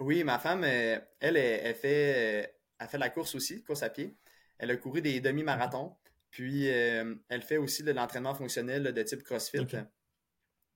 Oui, 0.00 0.24
ma 0.24 0.38
femme, 0.38 0.64
euh, 0.64 0.98
elle, 1.20 1.36
elle, 1.36 1.74
fait, 1.74 2.54
elle 2.78 2.88
fait 2.88 2.98
la 2.98 3.10
course 3.10 3.34
aussi, 3.34 3.62
course 3.62 3.82
à 3.82 3.90
pied. 3.90 4.16
Elle 4.58 4.70
a 4.70 4.76
couru 4.76 5.02
des 5.02 5.20
demi-marathons. 5.20 5.94
Puis, 6.30 6.70
euh, 6.70 7.14
elle 7.28 7.42
fait 7.42 7.58
aussi 7.58 7.82
de 7.82 7.92
l'entraînement 7.92 8.34
fonctionnel 8.34 8.94
de 8.94 9.02
type 9.02 9.22
CrossFit. 9.22 9.66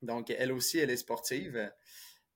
Donc, 0.02 0.29
elle 0.31 0.52
aussi, 0.52 0.79
elle 0.79 0.91
est 0.91 0.99
sportive. 0.99 1.72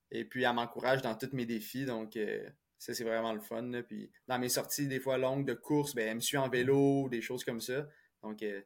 Et 0.09 0.25
puis, 0.25 0.43
elle 0.43 0.55
m'encourage 0.55 1.03
dans 1.03 1.13
tous 1.13 1.29
mes 1.33 1.45
défis. 1.45 1.85
Donc, 1.85 2.17
euh, 2.17 2.49
ça, 2.79 2.93
c'est 2.93 3.03
vraiment 3.03 3.33
le 3.33 3.41
fun. 3.41 3.69
Puis, 3.85 4.09
dans 4.27 4.39
mes 4.39 4.47
sorties, 4.47 4.87
des 4.87 5.01
fois 5.01 5.17
longues 5.17 5.45
de 5.45 5.53
course, 5.53 5.93
ben, 5.93 6.07
elle 6.07 6.15
me 6.15 6.21
suit 6.21 6.37
en 6.37 6.47
vélo, 6.47 7.09
des 7.09 7.21
choses 7.21 7.43
comme 7.43 7.59
ça. 7.59 7.85
Donc, 8.23 8.41
euh, 8.41 8.61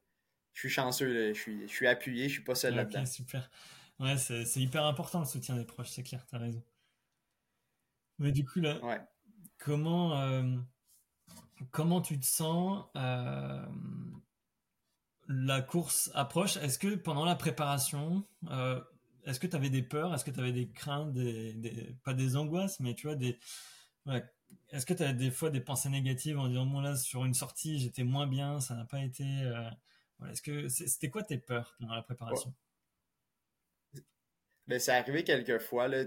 je 0.53 0.60
suis 0.60 0.70
chanceux. 0.70 1.34
Je, 1.34 1.39
suis, 1.39 1.67
je 1.67 1.74
suis 1.74 1.88
appuyé. 1.88 2.29
Je 2.29 2.34
suis 2.34 2.43
pas 2.43 2.53
seul 2.53 2.75
là-dedans. 2.75 3.05
super. 3.08 3.50
Ouais, 4.00 4.17
c'est 4.17 4.58
hyper 4.58 4.86
important 4.86 5.20
le 5.20 5.25
soutien 5.25 5.55
des 5.58 5.65
proches, 5.65 5.89
c'est 5.89 6.03
clair. 6.03 6.25
Tu 6.27 6.36
as 6.36 6.39
raison. 6.39 6.63
Mais 8.20 8.32
du 8.32 8.46
coup, 8.46 8.60
là, 8.60 8.79
comment, 9.58 10.20
euh, 10.22 10.58
comment 11.72 12.01
tu 12.01 12.20
te 12.20 12.25
sens 12.25 12.86
la 15.27 15.62
course 15.62 16.12
approche? 16.13 16.58
Est-ce 16.58 16.77
que 16.77 16.96
pendant 16.96 17.25
la 17.25 17.36
préparation, 17.36 18.27
est-ce 19.25 19.39
que 19.39 19.48
tu 19.48 19.55
avais 19.55 19.72
des 19.72 19.82
peurs? 19.84 20.13
Est-ce 20.13 20.25
que 20.25 20.32
tu 20.32 20.39
avais 20.39 20.51
des 20.51 20.70
craintes, 20.70 21.13
des, 21.13 21.96
pas 22.03 22.13
des 22.13 22.36
angoisses, 22.36 22.79
mais 22.79 22.93
tu 22.93 23.08
vois, 23.08 23.15
des. 23.15 23.39
Est-ce 24.72 24.86
que 24.86 24.93
tu 24.93 25.03
avais 25.03 25.13
des 25.13 25.31
fois 25.31 25.50
des 25.50 25.62
pensées 25.62 25.89
négatives 25.89 26.38
en 26.38 26.48
disant, 26.48 26.65
moi 26.65 26.81
là, 26.81 26.95
sur 26.95 27.25
une 27.25 27.33
sortie, 27.33 27.79
j'étais 27.79 28.03
moins 28.03 28.27
bien, 28.27 28.60
ça 28.60 28.75
n'a 28.75 28.86
pas 28.86 29.01
été. 29.03 29.24
Euh, 29.24 29.69
est-ce 30.31 30.41
que 30.41 30.67
c'était 30.67 31.10
quoi 31.10 31.24
tes 31.24 31.38
peurs 31.38 31.75
pendant 31.79 31.95
la 31.95 32.01
préparation? 32.01 32.53
Ben, 34.67 34.79
c'est 34.79 34.91
arrivé 34.91 35.24
quelques 35.24 35.60
fois, 35.60 35.89
là, 35.89 36.05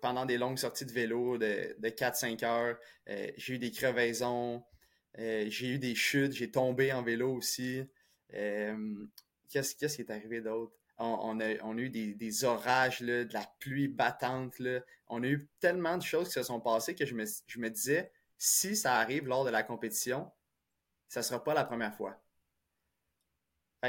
pendant 0.00 0.26
des 0.26 0.36
longues 0.36 0.58
sorties 0.58 0.84
de 0.84 0.92
vélo 0.92 1.38
de, 1.38 1.76
de 1.78 1.88
4-5 1.88 2.44
heures, 2.44 2.76
euh, 3.08 3.30
j'ai 3.36 3.54
eu 3.54 3.58
des 3.58 3.70
crevaisons, 3.70 4.64
euh, 5.18 5.46
j'ai 5.48 5.68
eu 5.68 5.78
des 5.78 5.94
chutes, 5.94 6.32
j'ai 6.32 6.50
tombé 6.50 6.92
en 6.92 7.02
vélo 7.02 7.32
aussi. 7.32 7.82
qu'est-ce, 8.30 9.76
qu'est-ce 9.76 9.96
qui 9.96 10.02
est 10.02 10.10
arrivé 10.10 10.40
d'autre? 10.40 10.81
On, 10.98 11.40
a, 11.40 11.78
eu 11.78 11.90
des, 11.90 12.44
orages, 12.44 13.00
de 13.00 13.28
la 13.32 13.46
pluie 13.58 13.88
battante. 13.88 14.60
On 15.08 15.22
a 15.22 15.26
eu 15.26 15.48
tellement 15.60 15.96
de 15.96 16.02
choses 16.02 16.28
qui 16.28 16.34
se 16.34 16.42
sont 16.42 16.60
passées 16.60 16.94
que 16.94 17.06
je 17.06 17.14
me, 17.14 17.70
disais, 17.70 18.12
si 18.38 18.76
ça 18.76 18.96
arrive 18.96 19.26
lors 19.26 19.44
de 19.44 19.50
la 19.50 19.62
compétition, 19.62 20.30
ça 21.08 21.20
ne 21.20 21.24
sera 21.24 21.42
pas 21.42 21.54
la 21.54 21.64
première 21.64 21.94
fois. 21.94 22.22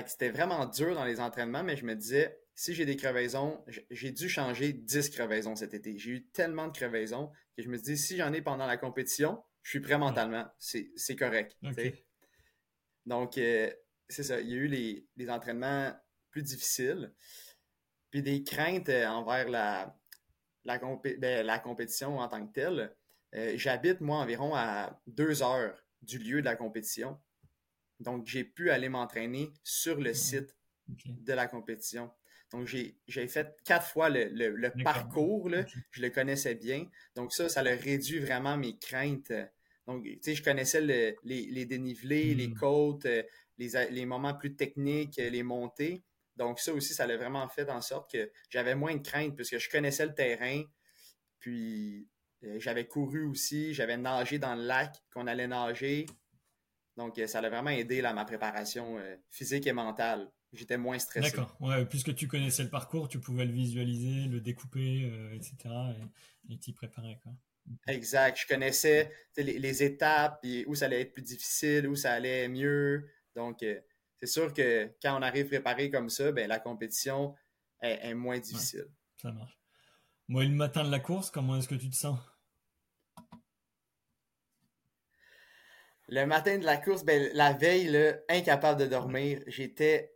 c'était 0.06 0.32
vraiment 0.32 0.66
dur 0.66 0.96
dans 0.96 1.06
les 1.06 1.20
entraînements, 1.20 1.64
mais 1.64 1.78
je 1.78 1.86
me 1.86 1.96
disais, 1.96 2.40
si 2.56 2.74
j'ai 2.74 2.86
des 2.86 2.96
crevaisons, 2.96 3.64
j'ai 3.90 4.12
dû 4.12 4.30
changer 4.30 4.74
10 4.74 5.10
crevaisons 5.10 5.56
cet 5.56 5.74
été. 5.74 5.98
J'ai 5.98 6.12
eu 6.12 6.26
tellement 6.28 6.68
de 6.68 6.74
crevaisons 6.74 7.32
que 7.56 7.64
je 7.64 7.70
me 7.70 7.78
dis, 7.78 7.98
si 7.98 8.18
j'en 8.18 8.34
ai 8.34 8.42
pendant 8.42 8.68
la 8.68 8.78
compétition, 8.78 9.44
je 9.62 9.70
suis 9.72 9.80
prêt 9.80 9.98
mentalement. 9.98 10.46
C'est 10.58 11.16
correct. 11.16 11.58
Donc, 13.06 13.38
euh, 13.38 13.72
c'est 14.08 14.24
ça. 14.24 14.40
Il 14.40 14.50
y 14.50 14.54
a 14.54 14.58
eu 14.58 14.68
les, 14.68 15.08
les 15.18 15.30
entraînements 15.30 15.94
plus 16.34 16.44
difficile. 16.44 17.14
puis 18.10 18.22
des 18.22 18.44
craintes 18.44 18.90
envers 18.90 19.48
la, 19.50 19.96
la, 20.66 20.78
ben, 20.78 21.46
la 21.46 21.60
compétition 21.60 22.20
en 22.20 22.28
tant 22.28 22.46
que 22.46 22.52
telle. 22.52 22.96
J'habite, 23.56 24.02
moi, 24.02 24.18
environ 24.18 24.54
à 24.54 25.00
deux 25.08 25.42
heures 25.42 25.76
du 26.02 26.20
lieu 26.20 26.42
de 26.42 26.46
la 26.46 26.56
compétition. 26.56 27.20
Donc, 28.00 28.28
j'ai 28.28 28.44
pu 28.44 28.70
aller 28.70 28.90
m'entraîner 28.90 29.52
sur 29.64 30.00
le 30.00 30.14
site 30.14 30.56
de 31.06 31.34
la 31.34 31.48
compétition. 31.48 32.12
Donc, 32.52 32.68
j'ai 32.68 33.28
fait 33.28 33.56
quatre 33.66 33.88
fois 33.88 34.10
le, 34.10 34.84
parcours, 34.84 35.50
je 35.90 36.02
le 36.02 36.10
connaissais 36.10 36.56
bien. 36.56 36.88
Donc, 37.16 37.34
ça, 37.34 37.50
ça 37.50 37.62
a 37.62 37.64
réduit 37.64 38.20
vraiment 38.20 38.58
mes 38.58 38.78
craintes. 38.78 39.34
Donc, 39.88 40.04
tu 40.04 40.20
sais, 40.22 40.36
je 40.36 40.44
connaissais 40.44 40.82
les, 40.82 41.66
dénivelés, 41.66 42.36
les 42.36 42.48
hmm. 42.48 42.54
côtes, 42.54 43.06
euh, 43.06 43.24
les, 43.58 44.06
moments 44.06 44.34
plus 44.34 44.56
techniques, 44.56 45.18
les 45.18 45.44
montées. 45.44 46.04
Donc, 46.36 46.60
ça 46.60 46.74
aussi, 46.74 46.94
ça 46.94 47.04
a 47.04 47.18
vraiment 47.18 47.48
fait 47.48 47.70
en 47.70 47.82
sorte 47.82 48.12
que 48.12 48.32
j'avais 48.50 48.76
moins 48.76 48.96
de 48.96 49.02
crainte 49.02 49.36
puisque 49.36 49.58
je 49.58 49.70
connaissais 49.70 50.06
le 50.06 50.16
terrain. 50.16 50.64
Puis, 51.40 52.08
euh, 52.44 52.60
j'avais 52.60 52.88
couru 52.88 53.26
aussi, 53.26 53.74
j'avais 53.74 53.98
nagé 53.98 54.40
dans 54.40 54.56
le 54.56 54.64
lac 54.64 54.96
qu'on 55.12 55.28
allait 55.28 55.48
nager. 55.48 56.06
Donc, 56.98 57.18
euh, 57.20 57.28
ça 57.28 57.40
a 57.40 57.50
vraiment 57.50 57.70
aidé 57.70 58.02
là, 58.02 58.14
ma 58.14 58.26
préparation 58.26 59.00
physique 59.30 59.68
et 59.68 59.74
mentale 59.74 60.32
j'étais 60.54 60.78
moins 60.78 61.00
stressé. 61.00 61.32
D'accord. 61.32 61.56
Ouais, 61.60 61.86
puisque 61.86 62.16
tu 62.16 62.28
connaissais 62.28 62.64
le 62.64 62.70
parcours, 62.70 63.08
tu 63.08 63.20
pouvais 63.20 63.46
le 63.46 63.52
visualiser, 63.52 64.28
le 64.28 64.40
découper, 64.40 65.10
euh, 65.12 65.34
etc. 65.34 65.56
et 66.50 66.58
t'y 66.58 66.74
préparer. 66.74 67.20
Quoi. 67.22 67.34
Exact. 67.88 68.38
Je 68.40 68.48
connaissais 68.48 69.12
les, 69.38 69.84
étapes, 69.84 70.46
où 70.68 70.76
ça 70.76 70.86
allait 70.86 71.02
être 71.02 71.14
plus 71.14 71.24
difficile, 71.24 71.88
où 71.88 71.96
ça 71.96 72.14
allait 72.14 72.48
mieux. 72.48 73.10
Donc, 73.36 73.64
euh, 73.64 73.80
c'est 74.24 74.32
sûr 74.32 74.54
que 74.54 74.90
quand 75.02 75.20
on 75.20 75.22
arrive 75.22 75.48
préparé 75.48 75.90
comme 75.90 76.08
ça, 76.08 76.32
ben, 76.32 76.48
la 76.48 76.58
compétition 76.58 77.36
est, 77.82 78.14
moins 78.14 78.40
difficile. 78.40 78.88
ça 79.22 79.34
marche. 79.34 79.60
Moi, 80.30 80.46
le 80.46 80.52
matin 80.52 80.86
de 80.86 80.92
la 80.92 81.02
course, 81.02 81.30
comment 81.30 81.58
est-ce 81.58 81.68
que 81.68 81.76
tu 81.76 81.90
te 81.90 81.96
sens? 81.96 82.18
Le 86.08 86.26
matin 86.26 86.58
de 86.58 86.64
la 86.64 86.78
course, 86.78 87.04
ben, 87.04 87.30
la 87.34 87.52
veille, 87.52 88.16
incapable 88.30 88.80
de 88.80 88.86
dormir, 88.86 89.42
j'étais 89.48 90.16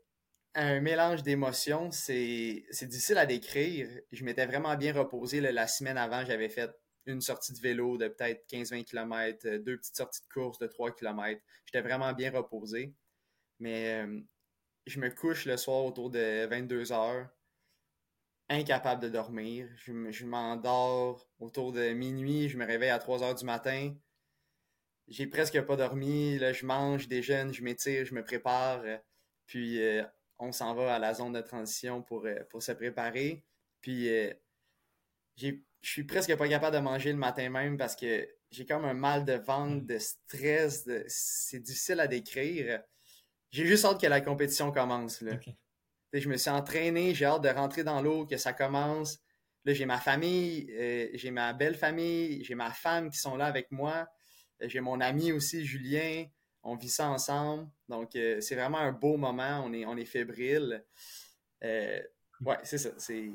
un 0.55 0.79
mélange 0.79 1.21
d'émotions. 1.23 1.91
C'est 1.91 2.63
difficile 2.83 3.17
à 3.17 3.25
décrire. 3.25 3.89
Je 4.13 4.23
m'étais 4.23 4.45
vraiment 4.45 4.77
bien 4.77 4.93
reposé. 4.93 5.41
la 5.41 5.67
semaine 5.67 5.97
avant, 5.97 6.23
j'avais 6.23 6.47
fait 6.47 6.71
une 7.07 7.19
sortie 7.19 7.51
de 7.51 7.59
vélo 7.59 7.97
de 7.97 8.07
peut-être 8.07 8.45
15-20 8.49 8.85
km, 8.85 9.57
deux 9.57 9.75
petites 9.75 9.97
sorties 9.97 10.21
de 10.21 10.33
course 10.33 10.59
de 10.59 10.67
3 10.67 10.95
km. 10.95 11.41
J'étais 11.65 11.81
vraiment 11.81 12.13
bien 12.13 12.31
reposé. 12.31 12.93
Mais 13.59 14.03
euh, 14.03 14.19
je 14.85 14.99
me 14.99 15.09
couche 15.09 15.45
le 15.45 15.57
soir 15.57 15.85
autour 15.85 16.09
de 16.09 16.45
22 16.45 16.91
heures, 16.91 17.27
incapable 18.49 19.01
de 19.01 19.09
dormir. 19.09 19.67
Je, 19.77 20.25
m'endors 20.25 21.27
autour 21.39 21.71
de 21.71 21.89
minuit, 21.89 22.49
je 22.49 22.57
me 22.57 22.65
réveille 22.65 22.89
à 22.89 22.99
3 22.99 23.23
heures 23.23 23.35
du 23.35 23.45
matin. 23.45 23.95
J'ai 25.07 25.27
presque 25.27 25.61
pas 25.61 25.75
dormi. 25.75 26.37
Là, 26.37 26.53
je 26.53 26.65
mange, 26.65 27.03
je 27.03 27.07
déjeune, 27.07 27.53
je 27.53 27.63
m'étire, 27.63 28.05
je 28.05 28.13
me 28.13 28.23
prépare. 28.23 28.83
Puis 29.45 29.81
euh, 29.81 30.03
on 30.39 30.51
s'en 30.51 30.75
va 30.75 30.95
à 30.95 30.99
la 30.99 31.13
zone 31.13 31.33
de 31.33 31.41
transition 31.41 32.01
pour, 32.01 32.25
euh, 32.25 32.43
pour 32.49 32.61
se 32.61 32.71
préparer. 32.71 33.43
Puis, 33.81 34.09
je 35.37 35.53
suis 35.81 36.03
presque 36.03 36.35
pas 36.35 36.49
capable 36.49 36.75
de 36.75 36.81
manger 36.81 37.11
le 37.11 37.17
matin 37.17 37.49
même 37.49 37.77
parce 37.77 37.95
que 37.95 38.27
j'ai 38.51 38.65
comme 38.65 38.85
un 38.85 38.93
mal 38.93 39.25
de 39.25 39.33
ventre, 39.33 39.85
de 39.85 39.97
stress. 39.97 40.89
C'est 41.07 41.59
difficile 41.59 41.99
à 41.99 42.07
décrire. 42.07 42.81
J'ai 43.51 43.65
juste 43.65 43.85
hâte 43.85 44.01
que 44.01 44.07
la 44.07 44.21
compétition 44.21 44.71
commence. 44.71 45.21
Là. 45.21 45.39
Je 46.13 46.29
me 46.29 46.37
suis 46.37 46.49
entraîné, 46.49 47.13
j'ai 47.13 47.25
hâte 47.25 47.43
de 47.43 47.49
rentrer 47.49 47.83
dans 47.83 48.01
l'eau, 48.01 48.25
que 48.25 48.37
ça 48.37 48.53
commence. 48.53 49.19
Là, 49.65 49.73
j'ai 49.73 49.85
ma 49.85 49.99
famille, 49.99 50.67
euh, 50.71 51.07
j'ai 51.13 51.31
ma 51.31 51.53
belle 51.53 51.75
famille, 51.75 52.43
j'ai 52.43 52.55
ma 52.55 52.71
femme 52.71 53.09
qui 53.09 53.19
sont 53.19 53.35
là 53.35 53.45
avec 53.45 53.71
moi. 53.71 54.07
J'ai 54.61 54.79
mon 54.79 55.01
ami 55.01 55.31
aussi, 55.31 55.65
Julien 55.65 56.25
on 56.67 56.75
vit 56.75 56.89
ça 56.89 57.09
ensemble. 57.09 57.69
Donc, 57.87 58.15
euh, 58.15 58.41
c'est 58.41 58.55
vraiment 58.55 58.79
un 58.79 58.91
beau 58.91 59.17
moment. 59.17 59.63
On 59.65 59.73
est, 59.73 59.85
on 59.85 59.95
est 59.95 60.05
fébrile. 60.05 60.83
Euh, 61.63 62.01
ouais, 62.41 62.57
c'est 62.63 62.77
ça. 62.77 62.89
C'est, 62.97 63.31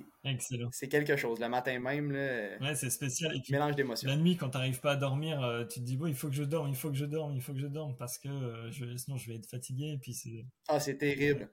c'est 0.71 0.89
quelque 0.89 1.17
chose. 1.17 1.41
Le 1.41 1.49
matin 1.49 1.79
même, 1.79 2.13
là, 2.13 2.59
ouais, 2.61 2.75
c'est 2.75 2.91
spécial. 2.91 3.35
Et 3.35 3.53
mélange 3.53 3.77
d'émotions. 3.77 4.09
La 4.09 4.17
nuit, 4.17 4.37
quand 4.37 4.51
tu 4.51 4.59
n'arrives 4.59 4.81
pas 4.81 4.93
à 4.93 4.97
dormir, 4.97 5.43
euh, 5.43 5.65
tu 5.65 5.81
te 5.81 5.85
dis, 5.85 5.97
bon, 5.97 6.07
il 6.07 6.15
faut 6.15 6.29
que 6.29 6.35
je 6.35 6.45
dorme, 6.45 6.69
il 6.69 6.77
faut 6.77 6.91
que 6.91 6.97
je 6.97 7.07
dorme, 7.07 7.35
il 7.35 7.41
faut 7.41 7.53
que 7.53 7.59
je 7.59 7.67
dorme, 7.67 7.97
parce 7.97 8.19
que 8.19 8.29
je, 8.71 8.97
sinon 8.97 9.17
je 9.17 9.29
vais 9.29 9.37
être 9.37 9.49
fatigué. 9.49 9.93
Et 9.93 9.99
puis 9.99 10.15
c'est... 10.15 10.45
Ah, 10.69 10.81
c'est 10.81 10.97
terrible. 10.97 11.49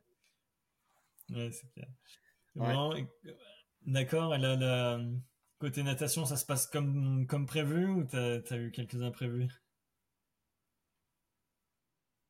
Ouais, 1.31 1.51
c'est 1.51 1.71
clair. 1.73 1.87
d'accord. 3.85 4.35
Et 4.35 4.37
là, 4.39 4.99
côté 5.59 5.83
natation, 5.83 6.25
ça 6.25 6.37
se 6.37 6.45
passe 6.45 6.67
comme, 6.67 7.27
comme 7.27 7.45
prévu 7.45 7.87
ou 7.87 8.03
tu 8.05 8.15
as 8.17 8.57
eu 8.57 8.71
quelques 8.71 9.01
imprévus? 9.01 9.49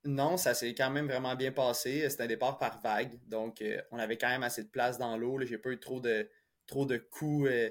Non, 0.06 0.38
ça 0.38 0.54
s'est 0.54 0.74
quand 0.74 0.90
même 0.90 1.08
vraiment 1.08 1.36
bien 1.36 1.52
passé. 1.52 2.10
C'était 2.10 2.24
un 2.24 2.28
départ 2.28 2.58
par 2.58 2.80
vague. 2.82 3.20
Donc, 3.28 3.62
euh, 3.62 3.82
on 3.92 4.00
avait 4.00 4.18
quand 4.18 4.30
même 4.30 4.44
assez 4.44 4.64
de 4.64 4.70
place 4.70 4.98
dans 4.98 5.18
l'eau. 5.18 5.40
J'ai 5.44 5.58
pas 5.58 5.72
eu 5.72 5.80
trop 5.80 6.00
de, 6.00 6.30
trop 6.68 6.86
de 6.86 6.98
coups 6.98 7.50
euh, 7.50 7.70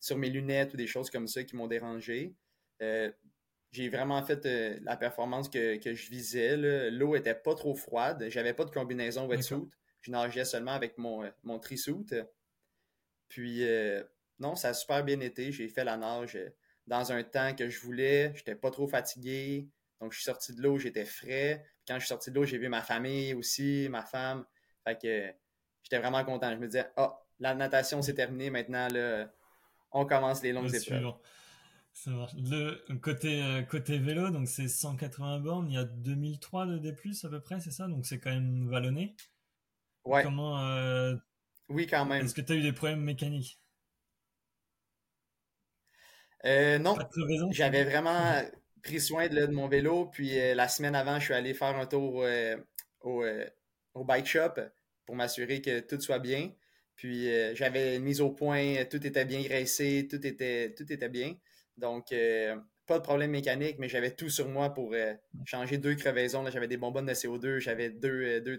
sur 0.00 0.18
mes 0.18 0.30
lunettes 0.30 0.74
ou 0.74 0.76
des 0.76 0.88
choses 0.88 1.10
comme 1.10 1.28
ça 1.28 1.44
qui 1.44 1.54
m'ont 1.54 1.68
dérangé. 1.68 2.34
Euh, 2.82 3.12
j'ai 3.70 3.88
vraiment 3.88 4.22
fait 4.24 4.44
la 4.82 4.96
performance 4.96 5.48
que, 5.48 5.78
je 5.84 6.10
visais. 6.10 6.56
L'eau 6.90 7.14
était 7.14 7.34
pas 7.34 7.54
trop 7.54 7.74
froide. 7.74 8.26
J'avais 8.28 8.54
pas 8.54 8.64
de 8.64 8.70
combinaison 8.70 9.26
wetsuit. 9.26 9.68
Je 10.00 10.10
nageais 10.10 10.44
seulement 10.44 10.72
avec 10.72 10.96
mon, 10.98 11.30
mon 11.42 11.58
trisuit. 11.58 12.06
Puis, 13.28 13.62
non, 14.38 14.54
ça 14.54 14.70
a 14.70 14.74
super 14.74 15.04
bien 15.04 15.20
été. 15.20 15.52
J'ai 15.52 15.68
fait 15.68 15.84
la 15.84 15.98
nage 15.98 16.38
dans 16.86 17.12
un 17.12 17.22
temps 17.22 17.54
que 17.54 17.68
je 17.68 17.78
voulais. 17.80 18.32
J'étais 18.34 18.54
pas 18.54 18.70
trop 18.70 18.88
fatigué. 18.88 19.68
Donc, 20.00 20.12
je 20.12 20.18
suis 20.18 20.24
sorti 20.24 20.54
de 20.54 20.62
l'eau, 20.62 20.78
j'étais 20.78 21.04
frais. 21.04 21.64
quand 21.86 21.94
je 21.94 22.00
suis 22.00 22.08
sorti 22.08 22.30
de 22.30 22.36
l'eau, 22.36 22.44
j'ai 22.44 22.58
vu 22.58 22.68
ma 22.68 22.82
famille 22.82 23.34
aussi, 23.34 23.88
ma 23.90 24.04
femme. 24.04 24.44
Fait 24.84 25.00
que 25.00 25.32
j'étais 25.82 25.98
vraiment 25.98 26.24
content. 26.24 26.50
Je 26.52 26.56
me 26.56 26.66
disais, 26.66 26.86
ah, 26.96 27.08
oh, 27.10 27.24
la 27.40 27.54
natation, 27.54 28.02
c'est 28.02 28.14
terminé. 28.14 28.50
Maintenant, 28.50 28.88
là, 28.88 29.30
on 29.92 30.06
commence 30.06 30.42
les 30.42 30.52
longues 30.52 30.74
épreuves. 30.74 31.14
Ça 31.92 32.10
marche. 32.10 32.32
Le 32.36 32.96
côté, 33.00 33.42
euh, 33.42 33.62
côté 33.62 33.98
vélo, 33.98 34.30
donc 34.30 34.46
c'est 34.46 34.68
180 34.68 35.40
bornes. 35.40 35.68
Il 35.68 35.74
y 35.74 35.78
a 35.78 35.84
2003 35.84 36.66
de 36.66 36.78
D+, 36.78 36.90
à 36.90 37.28
peu 37.28 37.40
près, 37.40 37.58
c'est 37.58 37.72
ça? 37.72 37.88
Donc, 37.88 38.06
c'est 38.06 38.20
quand 38.20 38.30
même 38.30 38.68
vallonné. 38.68 39.16
Ouais. 40.04 40.22
Comment... 40.22 40.60
Euh, 40.60 41.16
oui, 41.68 41.86
quand 41.86 42.04
même. 42.06 42.24
Est-ce 42.24 42.34
que 42.34 42.40
tu 42.40 42.52
as 42.52 42.56
eu 42.56 42.62
des 42.62 42.72
problèmes 42.72 43.02
mécaniques? 43.02 43.60
Euh, 46.44 46.78
non. 46.78 46.96
J'avais 47.50 47.84
vraiment 47.84 48.42
pris 48.82 49.00
soin 49.00 49.28
de, 49.28 49.46
mon 49.46 49.68
vélo. 49.68 50.06
Puis 50.06 50.38
euh, 50.38 50.54
la 50.54 50.68
semaine 50.68 50.94
avant, 50.94 51.18
je 51.18 51.26
suis 51.26 51.34
allé 51.34 51.54
faire 51.54 51.76
un 51.76 51.86
tour 51.86 52.22
euh, 52.22 52.56
euh, 53.04 53.44
au, 53.94 54.04
bike 54.04 54.26
shop 54.26 54.60
pour 55.06 55.16
m'assurer 55.16 55.60
que 55.60 55.80
tout 55.80 56.00
soit 56.00 56.18
bien. 56.18 56.52
Puis 56.96 57.28
j'avais 57.54 58.00
mis 58.00 58.20
au 58.20 58.30
point, 58.30 58.84
tout 58.90 59.06
était 59.06 59.24
bien 59.24 59.40
graissé, 59.40 60.08
tout 60.10 60.26
était, 60.26 60.74
tout 60.76 60.92
était 60.92 61.08
bien. 61.08 61.36
Donc, 61.76 62.12
pas 62.86 62.98
de 62.98 63.04
problème 63.04 63.30
mécanique, 63.30 63.76
mais 63.78 63.88
j'avais 63.88 64.10
tout 64.10 64.28
sur 64.28 64.48
moi 64.48 64.74
pour 64.74 64.96
changer 65.44 65.78
deux 65.78 65.94
crevaisons. 65.94 66.44
J'avais 66.50 66.66
des 66.66 66.76
bonbonnes 66.76 67.06
de 67.06 67.12
CO2, 67.12 67.60
j'avais 67.60 67.90
deux, 67.90 68.40
deux 68.40 68.58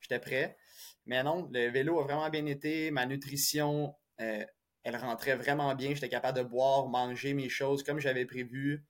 j'étais 0.00 0.18
prêt. 0.18 0.56
Mais 1.04 1.22
non, 1.22 1.50
le 1.52 1.68
vélo 1.68 2.00
a 2.00 2.04
vraiment 2.04 2.30
bien 2.30 2.46
été. 2.46 2.90
Ma 2.90 3.04
nutrition, 3.04 3.94
elle 4.16 4.96
rentrait 4.96 5.36
vraiment 5.36 5.74
bien. 5.74 5.92
J'étais 5.92 6.08
capable 6.08 6.38
de 6.38 6.44
boire, 6.44 6.88
manger 6.88 7.34
mes 7.34 7.50
choses 7.50 7.82
comme 7.82 8.00
j'avais 8.00 8.24
prévu. 8.24 8.86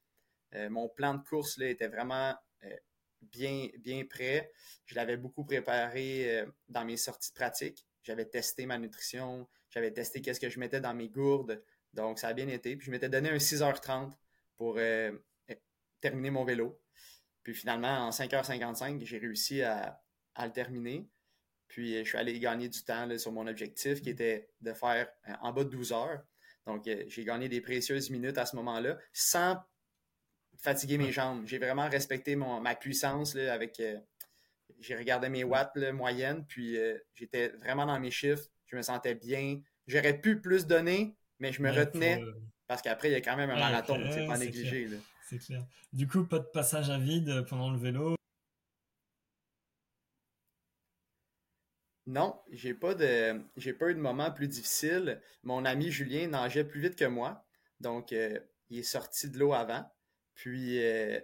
Euh, 0.57 0.71
mon 0.71 0.89
plan 0.89 1.15
de 1.15 1.23
course 1.23 1.59
était 1.61 1.89
vraiment 1.89 2.35
euh, 2.65 2.77
bien, 3.21 3.69
bien 3.79 4.05
prêt. 4.05 4.51
Je 4.87 4.95
l'avais 4.95 5.17
beaucoup 5.17 5.45
préparé 5.45 6.39
euh, 6.39 6.47
dans 6.69 6.85
mes 6.85 6.97
sorties 6.97 7.33
pratiques. 7.33 7.87
J'avais 8.03 8.25
testé 8.25 8.67
ma 8.67 8.79
nutrition, 8.79 9.49
j'avais 9.71 9.93
testé 9.93 10.23
qu'est-ce 10.23 10.41
que 10.41 10.49
je 10.49 10.59
mettais 10.59 10.81
dans 10.81 10.95
mes 10.95 11.09
gourdes. 11.09 11.63
Donc, 11.93 12.19
ça 12.19 12.29
a 12.29 12.33
bien 12.33 12.49
été. 12.49 12.77
Puis, 12.77 12.87
je 12.87 12.91
m'étais 12.91 13.09
donné 13.09 13.31
un 13.31 13.37
6h30 13.37 14.13
pour 14.57 14.79
terminer 16.01 16.31
mon 16.31 16.45
vélo. 16.45 16.81
Puis, 17.43 17.55
finalement, 17.55 18.07
en 18.07 18.11
5h55, 18.11 19.05
j'ai 19.05 19.19
réussi 19.19 19.63
à, 19.63 20.01
le 20.39 20.53
terminer. 20.53 21.09
Puis, 21.67 21.99
je 21.99 22.09
suis 22.09 22.19
allé 22.19 22.39
gagner 22.39 22.69
du 22.69 22.85
temps 22.85 23.09
sur 23.19 23.33
mon 23.33 23.47
objectif 23.49 24.01
qui 24.03 24.11
était 24.11 24.51
de 24.61 24.73
faire 24.73 25.09
en 25.41 25.53
bas 25.53 25.65
de 25.65 25.71
12 25.71 25.93
heures. 25.93 26.23
Donc, 26.67 26.85
j'ai 26.85 27.25
gagné 27.25 27.49
des 27.49 27.61
précieuses 27.61 28.11
minutes 28.11 28.39
à 28.39 28.47
ce 28.47 28.55
moment-là 28.57 28.99
sans 29.13 29.57
fatiguer 30.59 30.99
mes 30.99 31.13
jambes. 31.13 31.45
J'ai 31.47 31.59
vraiment 31.59 31.89
respecté 31.89 32.37
mon, 32.37 32.61
ma 32.61 32.75
puissance 32.75 33.35
là, 33.35 33.53
avec. 33.53 33.81
Euh, 33.81 33.99
j'ai 34.81 34.97
regardé 34.97 35.29
mes 35.29 35.45
watts 35.45 35.75
là, 35.77 35.93
moyennes, 35.93 36.45
puis 36.47 36.77
euh, 36.77 36.99
j'étais 37.15 37.49
vraiment 37.49 37.87
dans 37.87 37.99
mes 37.99 38.11
chiffres. 38.11 38.45
Je 38.67 38.77
me 38.77 38.83
sentais 38.83 39.15
bien. 39.15 39.61
J'aurais 39.87 40.21
pu 40.21 40.41
plus 40.41 40.67
donner, 40.67 41.17
mais 41.39 41.53
je 41.53 41.63
me 41.63 41.71
retenais 41.71 42.21
euh, 42.23 42.33
parce 42.67 42.83
qu'après, 42.83 43.09
il 43.09 43.13
y 43.13 43.17
a 43.17 43.21
quand 43.21 43.37
même 43.37 43.51
un 43.51 43.59
marathon, 43.59 43.99
c'est 44.11 44.27
pas 44.27 44.39
négligé. 44.39 44.89
C'est 45.29 45.39
clair. 45.39 45.65
Du 45.93 46.07
coup, 46.07 46.25
pas 46.25 46.39
de 46.39 46.49
passage 46.53 46.91
à 46.91 46.99
vide 46.99 47.45
pendant 47.49 47.71
le 47.71 47.79
vélo? 47.79 48.17
non, 52.07 52.41
j'ai 52.53 52.73
pas 52.73 52.95
de 52.95 53.41
j'ai 53.57 53.73
pas 53.73 53.91
eu 53.91 53.95
de 53.95 54.01
moment 54.01 54.31
plus 54.31 54.49
difficile. 54.49 55.21
Mon 55.43 55.65
ami 55.65 55.91
Julien 55.91 56.29
nageait 56.29 56.65
plus 56.65 56.81
vite 56.81 56.97
que 56.97 57.05
moi, 57.05 57.45
donc 57.81 58.13
euh, 58.13 58.39
il 58.71 58.79
est 58.79 58.85
sorti 58.85 59.29
de 59.29 59.39
l'eau 59.39 59.53
avant. 59.53 59.85
Puis 60.37 60.79
euh, 60.85 61.19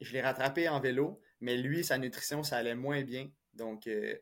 je 0.00 0.12
l'ai 0.12 0.22
rattrapé 0.22 0.68
en 0.68 0.78
vélo, 0.78 1.20
mais 1.40 1.56
lui, 1.56 1.82
sa 1.82 1.98
nutrition, 1.98 2.44
ça 2.44 2.58
allait 2.58 2.76
moins 2.76 3.02
bien. 3.02 3.28
Donc 3.54 3.88
euh, 3.88 4.16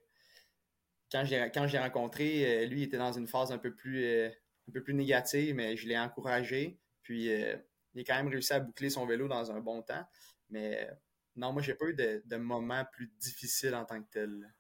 quand 1.12 1.24
j'ai 1.26 1.50
quand 1.52 1.66
j'ai 1.66 1.78
rencontré, 1.78 2.66
lui 2.66 2.80
il 2.80 2.84
était 2.84 2.96
dans 2.96 3.12
une 3.12 3.26
phase 3.26 3.52
un 3.52 3.58
peu 3.58 3.74
plus 3.74 4.06
un 4.06 4.72
peu 4.72 4.82
plus 4.82 4.94
négative, 4.94 5.54
mais 5.54 5.76
je 5.76 5.86
l'ai 5.86 5.98
encouragé. 5.98 6.80
Puis 7.02 7.26
il 7.26 8.00
a 8.00 8.04
quand 8.04 8.16
même 8.16 8.28
réussi 8.28 8.54
à 8.54 8.60
boucler 8.60 8.88
son 8.88 9.04
vélo 9.04 9.28
dans 9.28 9.52
un 9.52 9.60
bon 9.60 9.82
temps. 9.82 10.04
Mais 10.48 10.88
non, 11.36 11.52
moi 11.52 11.60
j'ai 11.60 11.74
pas 11.74 11.86
eu 11.86 11.94
de, 11.94 12.22
de 12.24 12.36
moment 12.36 12.84
plus 12.92 13.12
difficile 13.18 13.74
en 13.74 13.84
tant 13.84 14.02
que 14.02 14.08
tel. 14.10 14.54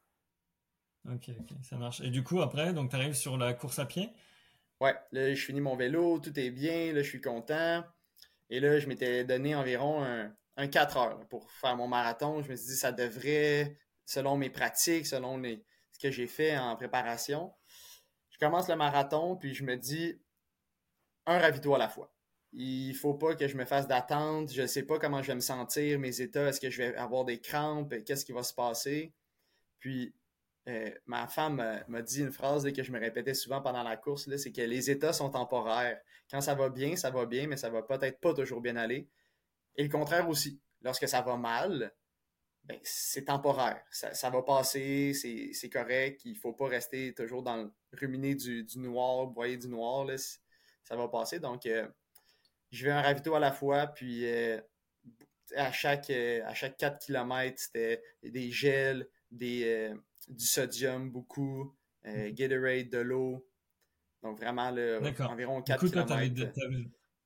Ok, 1.08 1.30
ok, 1.38 1.56
ça 1.62 1.76
marche. 1.76 2.00
Et 2.00 2.10
du 2.10 2.24
coup, 2.24 2.40
après, 2.42 2.72
donc 2.72 2.90
tu 2.90 2.96
arrives 2.96 3.14
sur 3.14 3.38
la 3.38 3.54
course 3.54 3.78
à 3.78 3.86
pied? 3.86 4.10
Ouais, 4.80 4.94
là, 5.12 5.32
je 5.32 5.44
finis 5.44 5.60
mon 5.60 5.76
vélo, 5.76 6.18
tout 6.18 6.38
est 6.38 6.50
bien, 6.50 6.92
là, 6.92 7.02
je 7.02 7.08
suis 7.08 7.20
content. 7.20 7.84
Et 8.50 8.60
là, 8.60 8.78
je 8.78 8.86
m'étais 8.86 9.24
donné 9.24 9.54
environ 9.54 10.04
un, 10.04 10.68
4 10.68 10.96
heures 10.96 11.28
pour 11.28 11.50
faire 11.52 11.76
mon 11.76 11.88
marathon. 11.88 12.42
Je 12.42 12.50
me 12.50 12.56
suis 12.56 12.68
dit, 12.68 12.76
ça 12.76 12.92
devrait, 12.92 13.78
selon 14.04 14.36
mes 14.36 14.50
pratiques, 14.50 15.06
selon 15.06 15.42
ce 15.42 15.98
que 16.00 16.10
j'ai 16.10 16.26
fait 16.26 16.56
en 16.56 16.76
préparation. 16.76 17.52
Je 18.30 18.38
commence 18.38 18.68
le 18.68 18.76
marathon, 18.76 19.36
puis 19.36 19.54
je 19.54 19.64
me 19.64 19.76
dis, 19.76 20.20
un 21.26 21.38
ravito 21.38 21.74
à 21.74 21.78
la 21.78 21.88
fois. 21.88 22.12
Il 22.52 22.94
faut 22.94 23.14
pas 23.14 23.34
que 23.34 23.48
je 23.48 23.56
me 23.56 23.64
fasse 23.64 23.86
d'attente. 23.86 24.52
Je 24.52 24.66
sais 24.66 24.84
pas 24.84 24.98
comment 24.98 25.22
je 25.22 25.28
vais 25.28 25.34
me 25.34 25.40
sentir, 25.40 25.98
mes 25.98 26.20
états. 26.20 26.48
Est-ce 26.48 26.60
que 26.60 26.70
je 26.70 26.82
vais 26.82 26.96
avoir 26.96 27.24
des 27.24 27.40
crampes? 27.40 27.94
Qu'est-ce 28.04 28.24
qui 28.24 28.32
va 28.32 28.42
se 28.42 28.54
passer? 28.54 29.12
Puis, 29.78 30.14
euh, 30.68 30.90
ma 31.06 31.28
femme 31.28 31.60
euh, 31.60 31.78
m'a 31.86 32.02
dit 32.02 32.22
une 32.22 32.32
phrase 32.32 32.70
que 32.72 32.82
je 32.82 32.90
me 32.90 32.98
répétais 32.98 33.34
souvent 33.34 33.60
pendant 33.60 33.84
la 33.84 33.96
course, 33.96 34.28
c'est 34.36 34.50
que 34.50 34.62
les 34.62 34.90
états 34.90 35.12
sont 35.12 35.30
temporaires. 35.30 36.00
Quand 36.28 36.40
ça 36.40 36.56
va 36.56 36.70
bien, 36.70 36.96
ça 36.96 37.10
va 37.10 37.24
bien, 37.24 37.46
mais 37.46 37.56
ça 37.56 37.70
va 37.70 37.82
peut-être 37.82 38.20
pas 38.20 38.34
toujours 38.34 38.60
bien 38.60 38.76
aller. 38.76 39.08
Et 39.76 39.84
le 39.84 39.88
contraire 39.88 40.28
aussi. 40.28 40.60
Lorsque 40.82 41.08
ça 41.08 41.22
va 41.22 41.36
mal, 41.36 41.92
ben, 42.64 42.78
c'est 42.82 43.26
temporaire. 43.26 43.80
Ça, 43.90 44.30
va 44.30 44.42
passer, 44.42 45.12
c'est 45.14 45.70
correct. 45.70 46.22
Il 46.24 46.36
faut 46.36 46.52
pas 46.52 46.66
rester 46.66 47.14
toujours 47.14 47.42
dans 47.44 47.56
le 47.56 47.72
ruminer 47.92 48.34
du, 48.34 48.66
noir, 48.76 49.28
broyer 49.28 49.56
du 49.56 49.68
noir. 49.68 50.06
ça 50.82 50.96
va 50.96 51.08
passer. 51.08 51.38
Donc, 51.38 51.66
euh, 51.66 51.86
je 52.72 52.84
vais 52.84 52.90
un 52.90 53.02
ravito 53.02 53.34
à 53.36 53.40
la 53.40 53.52
fois, 53.52 53.86
puis 53.86 54.26
à 55.54 55.70
chaque, 55.70 56.10
à 56.10 56.54
chaque 56.54 56.76
4 56.76 57.06
km, 57.06 57.56
c'était 57.56 58.02
des 58.22 58.50
gels, 58.50 59.08
des, 59.30 59.94
du 60.28 60.44
sodium 60.44 61.10
beaucoup, 61.10 61.76
euh, 62.06 62.30
Gatorade, 62.32 62.90
de 62.90 62.98
l'eau. 62.98 63.48
Donc 64.22 64.38
vraiment, 64.38 64.70
là, 64.70 65.00
environ 65.20 65.62
4 65.62 65.80
coup, 65.80 65.90
km. 65.90 66.52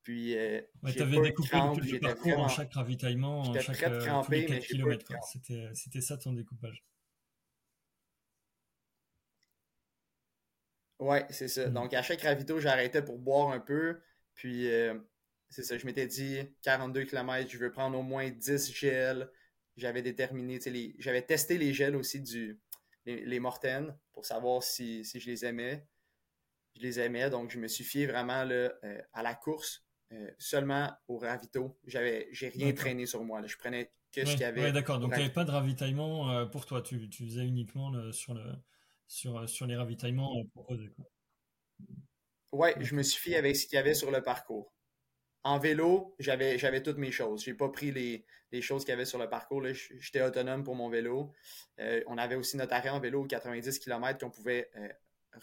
Puis, 0.02 0.37
euh, 0.37 0.61
tu 0.92 1.02
avais 1.02 1.21
découpé 1.21 1.57
le, 1.57 2.00
parcours 2.00 2.38
en 2.38 2.49
chaque 2.49 2.73
ravitaillement, 2.73 3.40
en 3.40 3.61
chaque 3.61 3.83
euh, 3.83 4.00
crampé, 4.04 4.47
4 4.47 4.66
km. 4.66 5.12
C'était 5.75 6.00
ça 6.00 6.16
ton 6.16 6.33
découpage. 6.33 6.85
Ouais, 10.99 11.26
c'est 11.30 11.49
ça. 11.49 11.69
Hmm. 11.69 11.75
Donc, 11.75 11.95
à 11.95 12.02
chaque 12.02 12.21
ravito, 12.23 12.61
j'arrêtais 12.61 13.02
pour 13.02 13.19
boire 13.19 13.50
un 13.50 13.61
peu. 13.61 14.00
Puis, 14.35 14.71
euh, 14.71 14.99
c'est 15.49 15.62
ça, 15.62 15.76
je 15.78 15.87
m'étais 15.87 16.07
dit 16.07 16.38
42 16.62 17.04
km, 17.04 17.50
je 17.50 17.59
veux 17.59 17.73
prendre 17.73 17.99
au 17.99 18.02
moins 18.02 18.28
10 18.30 18.73
gels. 18.73 19.30
J'avais 19.76 20.02
déterminé, 20.02 20.59
les... 20.66 20.95
j'avais 20.99 21.23
testé 21.23 21.57
les 21.57 21.73
gels 21.73 21.97
aussi 21.97 22.21
du, 22.21 22.61
les, 23.07 23.25
les 23.25 23.40
Mortaines 23.40 23.97
pour 24.12 24.26
savoir 24.26 24.62
si, 24.62 25.04
si, 25.04 25.21
je 25.21 25.30
les 25.30 25.45
aimais. 25.45 25.87
Je 26.76 26.83
les 26.83 27.00
aimais, 27.00 27.30
donc 27.30 27.50
je 27.50 27.59
me 27.59 27.66
suis 27.66 27.85
fié 27.85 28.07
vraiment 28.07 28.45
là, 28.45 28.73
euh, 28.85 29.02
à 29.12 29.23
la 29.23 29.35
course, 29.35 29.85
euh, 30.12 30.31
seulement 30.38 30.90
au 31.09 31.18
ravito. 31.18 31.77
J'avais, 31.85 32.29
j'ai 32.31 32.48
rien 32.48 32.72
traîné 32.72 33.07
sur 33.07 33.25
moi. 33.25 33.40
Là. 33.40 33.48
Je 33.48 33.57
prenais 33.57 33.92
que 34.12 34.25
ce 34.25 34.33
qu'il 34.33 34.40
y 34.40 34.44
avait. 34.44 34.62
Ouais, 34.62 34.72
d'accord. 34.72 35.01
Donc 35.01 35.11
il 35.14 35.18
n'y 35.18 35.25
avait 35.25 35.33
pas 35.33 35.44
de 35.44 35.51
ravitaillement 35.51 36.31
euh, 36.31 36.46
pour 36.46 36.66
toi. 36.66 36.81
Tu, 36.81 37.09
tu 37.11 37.27
faisais 37.27 37.44
uniquement 37.44 38.12
sur, 38.12 38.35
le, 38.35 38.53
sur, 39.09 39.48
sur 39.48 39.66
les 39.66 39.77
ravitaillements 39.77 40.44
proposés. 40.55 40.90
Ouais, 42.53 42.75
je 42.81 42.94
me 42.94 43.03
suis 43.03 43.20
fié 43.20 43.37
avec 43.37 43.57
ce 43.57 43.66
qu'il 43.66 43.77
y 43.77 43.79
avait 43.79 43.94
sur 43.94 44.11
le 44.11 44.22
parcours. 44.22 44.72
En 45.42 45.59
vélo, 45.59 46.14
j'avais, 46.18 46.59
j'avais 46.59 46.83
toutes 46.83 46.98
mes 46.98 47.12
choses. 47.12 47.42
J'ai 47.42 47.55
pas 47.55 47.70
pris 47.70 47.92
les, 47.92 48.26
les 48.53 48.62
choses 48.62 48.85
qu'il 48.85 48.90
y 48.90 48.94
avait 48.94 49.07
sur 49.07 49.18
le 49.18 49.29
parcours. 49.29 49.62
J'étais 49.72 50.22
autonome 50.22 50.64
pour 50.64 50.74
mon 50.74 50.88
vélo. 50.88 51.33
Euh, 51.79 52.03
on 52.07 52.18
avait 52.18 52.35
aussi 52.35 52.57
notre 52.57 52.74
arrêt 52.74 52.90
en 52.90 53.00
vélo 53.00 53.24
90 53.24 53.79
km 53.79 54.18
qu'on 54.18 54.31
pouvait 54.31 54.70
euh, 54.76 54.88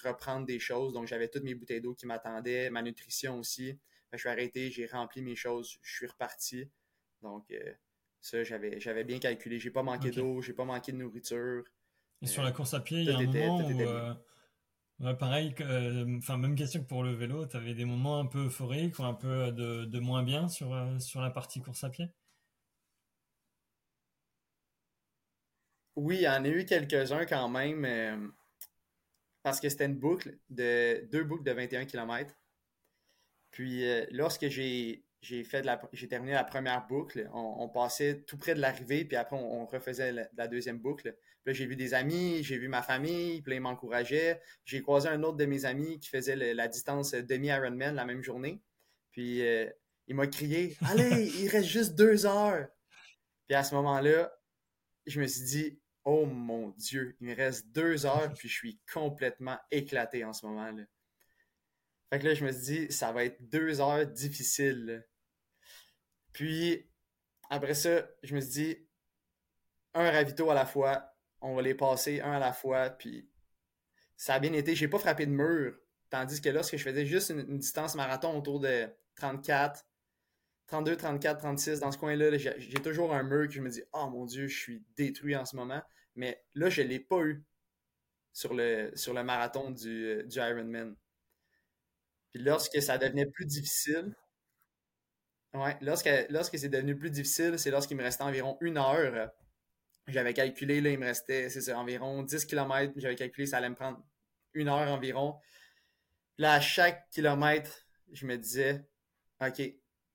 reprendre 0.03 0.45
des 0.45 0.59
choses. 0.59 0.93
Donc, 0.93 1.07
j'avais 1.07 1.29
toutes 1.29 1.43
mes 1.43 1.55
bouteilles 1.55 1.81
d'eau 1.81 1.95
qui 1.95 2.05
m'attendaient, 2.05 2.69
ma 2.69 2.81
nutrition 2.81 3.39
aussi. 3.39 3.79
je 4.13 4.17
suis 4.17 4.29
arrêté, 4.29 4.69
j'ai 4.69 4.85
rempli 4.85 5.21
mes 5.21 5.35
choses, 5.35 5.79
je 5.81 5.95
suis 5.95 6.07
reparti. 6.07 6.69
Donc, 7.21 7.49
euh, 7.51 7.73
ça, 8.21 8.43
j'avais, 8.43 8.79
j'avais 8.79 9.03
bien 9.03 9.19
calculé. 9.19 9.59
J'ai 9.59 9.71
pas 9.71 9.83
manqué 9.83 10.11
d'eau, 10.11 10.35
d'eau, 10.35 10.41
j'ai 10.41 10.53
pas 10.53 10.65
manqué 10.65 10.91
de 10.91 10.97
nourriture. 10.97 11.63
Et 12.21 12.27
sur 12.27 12.43
la 12.43 12.51
course 12.51 12.73
à 12.73 12.79
pied, 12.79 12.99
il 12.99 13.05
y 13.05 13.11
a 13.11 13.17
un 13.17 13.23
moment 13.23 13.69
euh, 13.81 14.13
enfin 15.03 16.37
même 16.37 16.55
question 16.55 16.81
que 16.81 16.87
pour 16.87 17.03
le 17.03 17.13
vélo, 17.13 17.45
tu 17.45 17.57
avais 17.57 17.73
des 17.73 17.85
moments 17.85 18.19
un 18.19 18.25
peu 18.25 18.45
euphoriques 18.45 18.97
ou 18.99 19.03
un 19.03 19.13
peu 19.13 19.51
de, 19.51 19.99
moins 19.99 20.23
bien 20.23 20.47
sur, 20.47 20.73
euh, 20.73 20.99
sur 20.99 21.21
la 21.21 21.29
partie 21.29 21.61
course 21.61 21.83
à 21.83 21.89
pied? 21.89 22.09
Oui, 25.95 26.17
il 26.17 26.21
y 26.21 26.29
en 26.29 26.43
a 26.43 26.47
eu 26.47 26.65
quelques-uns 26.65 27.25
quand 27.25 27.49
même, 27.49 27.83
euh, 27.85 28.27
parce 29.41 29.59
que 29.59 29.69
c'était 29.69 29.85
une 29.85 29.97
boucle 29.97 30.37
de 30.49 31.07
deux 31.11 31.23
boucles 31.23 31.43
de 31.43 31.51
21 31.51 31.85
km. 31.85 32.35
Puis 33.51 33.83
lorsque 34.11 34.47
j'ai 34.49 35.07
j'ai 35.21 35.43
fait 35.43 35.63
la, 35.63 35.81
j'ai 35.93 36.07
terminé 36.07 36.33
la 36.33 36.43
première 36.43 36.85
boucle. 36.87 37.29
On, 37.33 37.69
passait 37.69 38.23
tout 38.27 38.37
près 38.37 38.55
de 38.55 38.61
l'arrivée, 38.61 39.05
puis 39.05 39.17
après 39.17 39.35
on, 39.35 39.65
refaisait 39.65 40.11
la, 40.11 40.47
deuxième 40.47 40.79
boucle. 40.79 41.15
J'ai 41.53 41.65
vu 41.65 41.75
des 41.75 41.93
amis, 41.93 42.43
j'ai 42.43 42.57
vu 42.57 42.67
ma 42.67 42.81
famille, 42.81 43.41
puis 43.41 43.51
là, 43.51 43.55
ils 43.57 43.61
m'encourageaient. 43.61 44.41
J'ai 44.65 44.81
croisé 44.81 45.09
un 45.09 45.23
autre 45.23 45.37
de 45.37 45.45
mes 45.45 45.65
amis 45.65 45.99
qui 45.99 46.09
faisait 46.09 46.35
la 46.35 46.67
distance 46.67 47.11
demi-Ironman 47.11 47.95
la 47.95 48.05
même 48.05 48.23
journée. 48.23 48.61
Puis 49.11 49.41
euh, 49.41 49.69
il 50.07 50.15
m'a 50.15 50.27
crié 50.27 50.77
Allez, 50.81 51.25
il 51.39 51.47
reste 51.49 51.69
juste 51.69 51.95
deux 51.95 52.25
heures. 52.25 52.67
Puis 53.47 53.55
à 53.55 53.63
ce 53.63 53.75
moment-là, 53.75 54.33
je 55.05 55.21
me 55.21 55.27
suis 55.27 55.43
dit 55.43 55.79
Oh 56.03 56.25
mon 56.25 56.69
Dieu, 56.77 57.17
il 57.19 57.27
me 57.27 57.35
reste 57.35 57.67
deux 57.67 58.05
heures, 58.05 58.33
puis 58.33 58.47
je 58.47 58.53
suis 58.53 58.79
complètement 58.93 59.57
éclaté 59.71 60.23
en 60.23 60.31
ce 60.31 60.45
moment-là. 60.45 60.83
Fait 62.09 62.19
que 62.19 62.27
là, 62.27 62.33
je 62.33 62.45
me 62.45 62.51
suis 62.53 62.87
dit, 62.87 62.93
ça 62.93 63.11
va 63.11 63.25
être 63.25 63.49
deux 63.49 63.81
heures 63.81 64.07
difficiles. 64.07 65.05
Puis, 66.31 66.89
après 67.49 67.73
ça, 67.73 68.07
je 68.23 68.35
me 68.35 68.39
suis 68.39 68.51
dit, 68.51 68.87
un 69.93 70.09
ravito 70.09 70.49
à 70.49 70.53
la 70.53 70.65
fois, 70.65 71.16
on 71.41 71.55
va 71.55 71.61
les 71.61 71.75
passer 71.75 72.21
un 72.21 72.33
à 72.33 72.39
la 72.39 72.53
fois, 72.53 72.89
puis 72.89 73.29
ça 74.15 74.35
a 74.35 74.39
bien 74.39 74.53
été. 74.53 74.75
J'ai 74.75 74.87
pas 74.87 74.99
frappé 74.99 75.25
de 75.25 75.31
mur. 75.31 75.77
Tandis 76.09 76.41
que 76.41 76.49
lorsque 76.49 76.77
je 76.77 76.83
faisais 76.83 77.05
juste 77.05 77.29
une, 77.29 77.59
distance 77.59 77.95
marathon 77.95 78.37
autour 78.37 78.59
de 78.59 78.87
34, 79.15 79.85
32, 80.67 80.95
34, 80.97 81.39
36, 81.39 81.79
dans 81.79 81.91
ce 81.91 81.97
coin-là, 81.97 82.37
j'ai 82.37 82.81
toujours 82.81 83.13
un 83.13 83.23
mur 83.23 83.47
que 83.47 83.53
je 83.53 83.61
me 83.61 83.69
dis, 83.69 83.83
oh 83.93 84.09
mon 84.09 84.25
Dieu, 84.25 84.47
je 84.47 84.57
suis 84.57 84.85
détruit 84.95 85.35
en 85.35 85.45
ce 85.45 85.55
moment. 85.55 85.81
Mais 86.15 86.43
là, 86.55 86.69
je 86.69 86.81
l'ai 86.81 86.99
pas 86.99 87.21
eu 87.21 87.43
sur 88.33 88.53
le, 88.53 88.91
sur 88.95 89.13
le 89.13 89.23
marathon 89.23 89.71
du, 89.71 90.23
du 90.25 90.37
Ironman. 90.37 90.95
Puis 92.31 92.43
lorsque 92.43 92.81
ça 92.81 92.97
devenait 92.97 93.25
plus 93.25 93.45
difficile, 93.45 94.15
ouais, 95.53 95.77
lorsque, 95.81 96.09
lorsque 96.29 96.57
c'est 96.57 96.69
devenu 96.69 96.97
plus 96.97 97.11
difficile, 97.11 97.59
c'est 97.59 97.71
lorsqu'il 97.71 97.97
me 97.97 98.03
restait 98.03 98.23
environ 98.23 98.57
une 98.61 98.77
heure. 98.77 99.31
J'avais 100.07 100.33
calculé, 100.33 100.79
là, 100.81 100.89
il 100.91 100.99
me 100.99 101.05
restait, 101.05 101.49
c'est 101.49 101.73
environ 101.73 102.23
10 102.23 102.45
km. 102.45 102.93
J'avais 102.95 103.15
calculé, 103.15 103.45
ça 103.45 103.57
allait 103.57 103.69
me 103.69 103.75
prendre 103.75 104.01
une 104.53 104.69
heure 104.69 104.89
environ. 104.91 105.39
là, 106.37 106.53
à 106.53 106.61
chaque 106.61 107.09
kilomètre, 107.09 107.85
je 108.11 108.25
me 108.25 108.37
disais, 108.37 108.85
OK, 109.41 109.61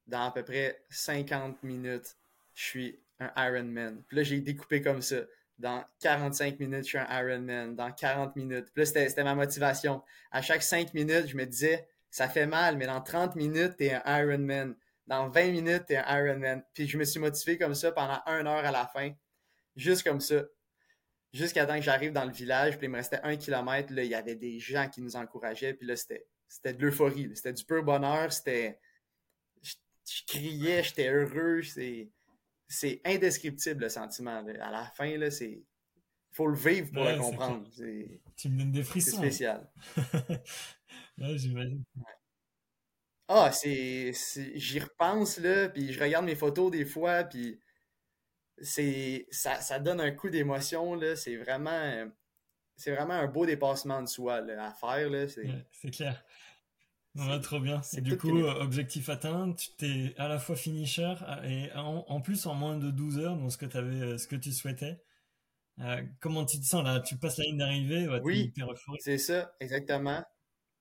dans 0.07 0.27
à 0.27 0.31
peu 0.33 0.45
près 0.45 0.85
50 0.91 1.63
minutes, 1.63 2.17
je 2.55 2.63
suis 2.63 3.01
un 3.21 3.33
Ironman. 3.37 4.03
Puis 4.09 4.17
là, 4.17 4.23
j'ai 4.23 4.41
découpé 4.41 4.83
comme 4.83 5.03
ça. 5.03 5.17
Dans 5.59 5.85
45 6.01 6.59
minutes, 6.59 6.85
je 6.85 6.89
suis 6.89 6.99
un 6.99 7.07
Ironman. 7.11 7.77
Dans 7.77 7.93
40 7.93 8.35
minutes. 8.37 8.73
Puis 8.75 8.83
là, 8.83 8.87
c'était 8.87 9.25
ma 9.25 9.35
motivation. 9.35 10.03
À 10.31 10.43
chaque 10.43 10.63
5 10.63 10.95
minutes, 10.95 11.29
je 11.29 11.37
me 11.37 11.45
disais, 11.45 11.87
ça 12.11 12.29
fait 12.29 12.47
mal, 12.47 12.77
mais 12.77 12.87
dans 12.87 13.01
30 13.01 13.37
minutes, 13.37 13.77
t'es 13.77 13.93
un 13.93 14.23
Ironman. 14.23 14.75
Dans 15.07 15.29
20 15.29 15.51
minutes, 15.51 15.87
t'es 15.87 15.97
un 15.97 16.19
Ironman. 16.19 16.63
Puis 16.75 16.89
je 16.89 16.99
me 16.99 17.05
suis 17.05 17.21
motivé 17.21 17.59
comme 17.59 17.75
ça 17.75 17.93
pendant 17.93 18.21
une 18.27 18.47
heure 18.47 18.65
à 18.65 18.71
la 18.73 18.87
fin. 18.87 19.13
Juste 19.77 20.03
comme 20.03 20.21
ça. 20.21 20.45
Jusqu'à 21.33 21.65
temps 21.65 21.77
que 21.77 21.83
j'arrive 21.83 22.13
dans 22.13 22.25
le 22.25 22.33
village, 22.33 22.77
puis 22.77 22.87
il 22.87 22.91
me 22.91 22.97
restait 22.97 23.21
un 23.23 23.37
kilomètre, 23.37 23.93
là, 23.93 24.05
il 24.05 24.11
y 24.11 24.15
avait 24.15 24.35
des 24.35 24.59
gens 24.59 24.89
qui 24.89 25.01
nous 25.01 25.17
encourageaient, 25.17 25.73
puis 25.73 25.87
là, 25.87 25.97
c'était, 25.97 26.27
c'était 26.47 26.75
de 26.75 26.83
l'euphorie. 26.83 27.31
C'était 27.35 27.55
du 27.55 27.65
pur 27.65 27.83
bonheur, 27.83 28.33
c'était... 28.33 28.79
Je, 29.63 29.75
criais, 30.27 30.83
j'étais 30.83 31.09
heureux, 31.09 31.63
c'est... 31.63 32.11
C'est 32.69 33.03
indescriptible, 33.05 33.83
le 33.83 33.89
sentiment. 33.91 34.45
À 34.61 34.71
la 34.71 34.85
fin, 34.95 35.17
là, 35.19 35.31
c'est... 35.31 35.63
faut 36.31 36.47
le 36.47 36.57
vivre 36.57 36.91
pour 36.93 37.05
le 37.05 37.19
comprendre. 37.19 37.69
Tu 38.37 38.49
me 38.49 38.59
donnes 38.59 38.73
des 38.73 38.83
frissons. 38.83 39.11
C'est 39.11 39.17
spécial. 39.17 39.71
ouais, 41.19 41.37
j'imagine. 41.39 41.85
Ah, 43.29 43.51
c'est. 43.53 44.13
J'y 44.55 44.81
repense, 44.81 45.39
là, 45.39 45.69
puis 45.69 45.93
je 45.93 46.01
regarde 46.01 46.25
mes 46.25 46.35
photos 46.35 46.71
des 46.71 46.85
fois, 46.85 47.25
puis 47.25 47.59
c'est. 48.63 49.27
Ça, 49.31 49.61
ça 49.61 49.79
donne 49.79 50.01
un 50.01 50.11
coup 50.13 50.31
d'émotion, 50.31 50.95
là. 50.95 51.17
C'est 51.17 51.37
vraiment. 51.37 52.09
C'est 52.77 52.95
vraiment 52.95 53.15
un 53.15 53.27
beau 53.27 53.47
dépassement 53.47 54.03
de 54.03 54.09
soi 54.09 54.37
à 54.37 54.71
faire, 54.73 55.11
là. 55.11 55.29
C'est 55.29 55.91
clair. 55.91 56.25
trop 57.43 57.61
bien. 57.61 57.81
Du 57.99 58.17
coup, 58.17 58.43
objectif 58.43 59.09
atteint, 59.09 59.53
tu 59.53 59.71
t'es 59.77 60.15
à 60.17 60.29
la 60.29 60.39
fois 60.39 60.57
finisher 60.57 61.15
et 61.45 61.71
en, 61.75 62.21
plus 62.21 62.47
en 62.47 62.55
moins 62.55 62.77
de 62.77 62.91
12 62.91 63.19
heures, 63.19 63.37
dans 63.37 63.51
ce 63.51 63.59
que, 63.59 63.77
avais, 63.77 64.19
ce 64.19 64.27
que 64.27 64.37
tu 64.37 64.53
souhaitais. 64.53 65.03
Euh, 65.81 66.03
comment 66.21 66.45
tu 66.45 66.61
te 66.61 66.65
sens 66.65 66.85
là? 66.85 67.01
Tu 67.01 67.17
passes 67.17 67.39
la 67.39 67.45
ligne 67.45 67.59
d'arrivée 67.59 68.09
Oui, 68.23 68.53
c'est 69.01 69.19
ça, 69.19 69.55
exactement. 69.61 70.23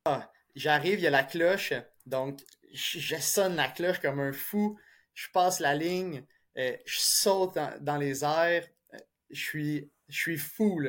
Ah, 0.05 0.31
j'arrive, 0.55 0.99
il 0.99 1.03
y 1.03 1.07
a 1.07 1.11
la 1.11 1.23
cloche, 1.23 1.73
donc 2.05 2.41
je, 2.73 3.15
sonne 3.17 3.55
la 3.55 3.67
cloche 3.67 3.99
comme 3.99 4.19
un 4.19 4.33
fou. 4.33 4.79
Je 5.13 5.27
passe 5.33 5.59
la 5.59 5.75
ligne, 5.75 6.25
euh, 6.57 6.75
je 6.85 6.99
saute 6.99 7.57
dans, 7.79 7.97
les 7.97 8.23
airs, 8.23 8.67
euh, 8.93 8.97
je 9.29 9.41
suis, 9.41 9.91
je 10.09 10.17
suis 10.17 10.37
fou. 10.37 10.81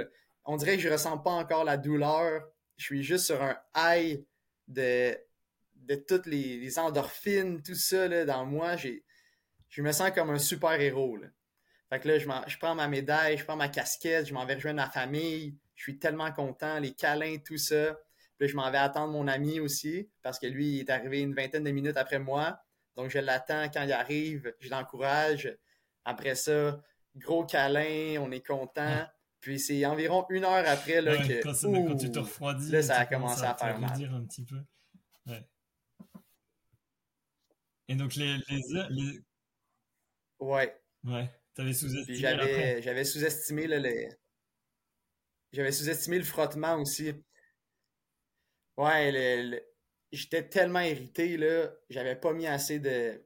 On 0.44 0.56
dirait 0.56 0.76
que 0.76 0.82
je 0.82 0.88
ressens 0.88 1.18
pas 1.18 1.30
encore 1.30 1.64
la 1.64 1.76
douleur. 1.76 2.42
Je 2.76 2.84
suis 2.84 3.02
juste 3.02 3.26
sur 3.26 3.40
un 3.42 3.56
high 3.76 4.24
de, 4.66 5.16
de 5.76 5.94
toutes 5.94 6.26
les, 6.26 6.78
endorphines, 6.78 7.62
tout 7.62 7.74
ça 7.74 8.24
dans 8.24 8.44
moi. 8.44 8.76
Je 8.76 9.82
me 9.82 9.92
sens 9.92 10.10
comme 10.10 10.30
un 10.30 10.38
super 10.38 10.80
héros. 10.80 11.18
Fait 11.90 12.00
que 12.00 12.08
là, 12.08 12.18
je, 12.18 12.26
je, 12.46 12.58
prends 12.58 12.74
ma 12.74 12.88
médaille, 12.88 13.36
je 13.36 13.44
prends 13.44 13.56
ma 13.56 13.68
casquette, 13.68 14.26
je 14.26 14.34
m'en 14.34 14.46
vais 14.46 14.54
rejoindre 14.54 14.80
ma 14.80 14.90
famille. 14.90 15.56
Je 15.74 15.82
suis 15.82 15.98
tellement 15.98 16.32
content, 16.32 16.78
les 16.78 16.94
câlins, 16.94 17.36
tout 17.44 17.58
ça. 17.58 17.98
Puis 18.38 18.48
je 18.48 18.56
m'en 18.56 18.70
vais 18.70 18.78
attendre 18.78 19.12
mon 19.12 19.28
ami 19.28 19.60
aussi, 19.60 20.08
parce 20.22 20.38
que 20.38 20.46
lui, 20.46 20.76
il 20.76 20.80
est 20.80 20.90
arrivé 20.90 21.20
une 21.20 21.34
vingtaine 21.34 21.64
de 21.64 21.70
minutes 21.70 21.96
après 21.96 22.18
moi. 22.18 22.58
Donc, 22.96 23.10
je 23.10 23.18
l'attends 23.18 23.68
quand 23.70 23.82
il 23.82 23.92
arrive, 23.92 24.54
je 24.60 24.68
l'encourage. 24.70 25.56
Après 26.04 26.34
ça, 26.34 26.80
gros 27.16 27.44
câlin, 27.44 28.20
on 28.20 28.30
est 28.30 28.44
content. 28.44 29.06
Puis 29.40 29.58
c'est 29.58 29.84
environ 29.86 30.24
une 30.30 30.44
heure 30.44 30.64
après 30.66 31.00
là, 31.00 31.16
que. 31.16 31.42
Quand, 31.42 31.96
tu 31.96 32.10
te 32.10 32.18
refroidis, 32.18 32.70
là, 32.70 32.82
ça 32.82 32.98
a 32.98 33.06
commencé 33.06 33.42
à, 33.42 33.54
faire 33.54 33.78
mal. 33.78 34.04
un 34.04 34.24
petit 34.24 34.44
peu. 34.44 34.62
Et 37.88 37.94
donc, 37.94 38.14
les, 38.14 38.38
les 38.48 38.62
Les... 38.90 39.20
Ouais. 40.38 40.80
Ouais. 41.04 41.30
T'avais 41.54 41.74
sous-estimé. 41.74 42.16
J'avais, 42.16 42.80
j'avais 42.80 43.04
sous-estimé 43.04 43.66
le, 43.66 44.08
j'avais 45.52 45.72
sous-estimé 45.72 46.18
le 46.18 46.24
frottement 46.24 46.76
aussi. 46.76 47.12
Ouais, 48.76 49.60
j'étais 50.12 50.48
tellement 50.48 50.80
irrité 50.80 51.36
là, 51.36 51.70
j'avais 51.88 52.16
pas 52.16 52.32
mis 52.32 52.46
assez 52.46 52.78
de, 52.78 53.20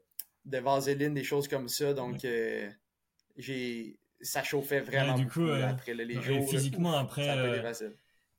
de 0.45 0.59
vaseline, 0.59 1.15
des 1.15 1.25
choses 1.25 1.49
comme 1.49 1.69
ça, 1.69 1.93
donc 1.93 2.25
euh, 2.25 2.71
j'ai 3.37 3.99
ça 4.21 4.43
chauffait 4.43 4.81
vraiment 4.81 5.15
du 5.15 5.27
coup, 5.27 5.47
euh, 5.47 5.69
après 5.69 5.93
les 5.93 6.23
jours. 6.23 6.49
Physiquement 6.49 6.97
après 6.97 7.29
euh, 7.29 7.73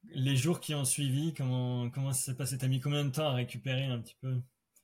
les 0.09 0.35
jours 0.35 0.59
qui 0.59 0.73
ont 0.73 0.85
suivi, 0.85 1.33
comment 1.33 1.89
comment 1.89 2.13
ça 2.13 2.31
s'est 2.31 2.37
passé? 2.37 2.57
T'as 2.57 2.67
mis 2.67 2.79
combien 2.79 3.05
de 3.05 3.11
temps 3.11 3.27
à 3.27 3.33
récupérer 3.33 3.85
un 3.85 3.99
petit 3.99 4.15
peu? 4.21 4.35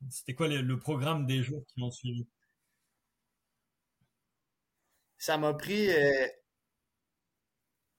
C'était 0.09 0.33
quoi 0.33 0.47
le 0.47 0.77
programme 0.77 1.25
des 1.25 1.41
jours 1.41 1.65
qui 1.67 1.81
ont 1.81 1.91
suivi? 1.91 2.27
Ça 5.17 5.37
m'a 5.37 5.53
pris 5.53 5.89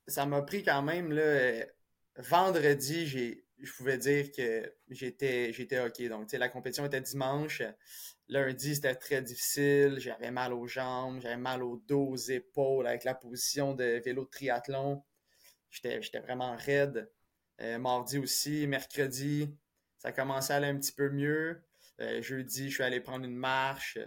ça 0.06 0.26
m'a 0.26 0.42
pris 0.42 0.62
quand 0.62 0.82
même 0.82 1.12
là, 1.12 1.64
vendredi, 2.18 3.06
j'ai 3.06 3.43
je 3.64 3.72
pouvais 3.74 3.98
dire 3.98 4.30
que 4.32 4.72
j'étais 4.90 5.52
j'étais 5.52 5.80
OK. 5.80 6.02
Donc 6.08 6.30
la 6.32 6.48
compétition 6.48 6.84
était 6.86 7.00
dimanche. 7.00 7.62
Lundi, 8.28 8.74
c'était 8.74 8.94
très 8.94 9.22
difficile, 9.22 9.96
j'avais 9.98 10.30
mal 10.30 10.52
aux 10.54 10.66
jambes, 10.66 11.20
j'avais 11.20 11.36
mal 11.36 11.62
au 11.62 11.76
dos, 11.76 12.06
aux 12.08 12.16
épaules 12.16 12.86
avec 12.86 13.04
la 13.04 13.14
position 13.14 13.74
de 13.74 14.00
vélo 14.04 14.24
de 14.24 14.30
triathlon. 14.30 15.04
J'étais 15.70 15.98
vraiment 16.20 16.56
raide. 16.56 17.10
Euh, 17.60 17.78
mardi 17.78 18.18
aussi, 18.18 18.66
mercredi, 18.66 19.56
ça 19.98 20.12
commençait 20.12 20.52
à 20.54 20.56
aller 20.56 20.68
un 20.68 20.78
petit 20.78 20.92
peu 20.92 21.10
mieux. 21.10 21.62
jeudi, 22.20 22.70
je 22.70 22.74
suis 22.74 22.82
allé 22.82 23.00
prendre 23.00 23.24
une 23.24 23.36
marche. 23.36 23.98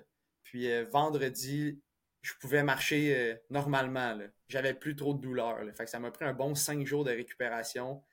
Puis 0.43 0.67
vendredi, 0.85 1.81
je 2.27 2.33
pouvais 2.39 2.63
marcher 2.63 3.15
euh, 3.15 3.35
normalement. 3.49 4.19
J'avais 4.49 4.73
plus 4.73 4.95
trop 4.95 5.13
de 5.13 5.21
douleur. 5.21 5.59
Ça 5.85 5.99
m'a 5.99 6.11
pris 6.11 6.25
un 6.25 6.33
bon 6.33 6.55
cinq 6.55 6.85
jours 6.85 7.05
de 7.05 7.11
récupération. 7.11 8.03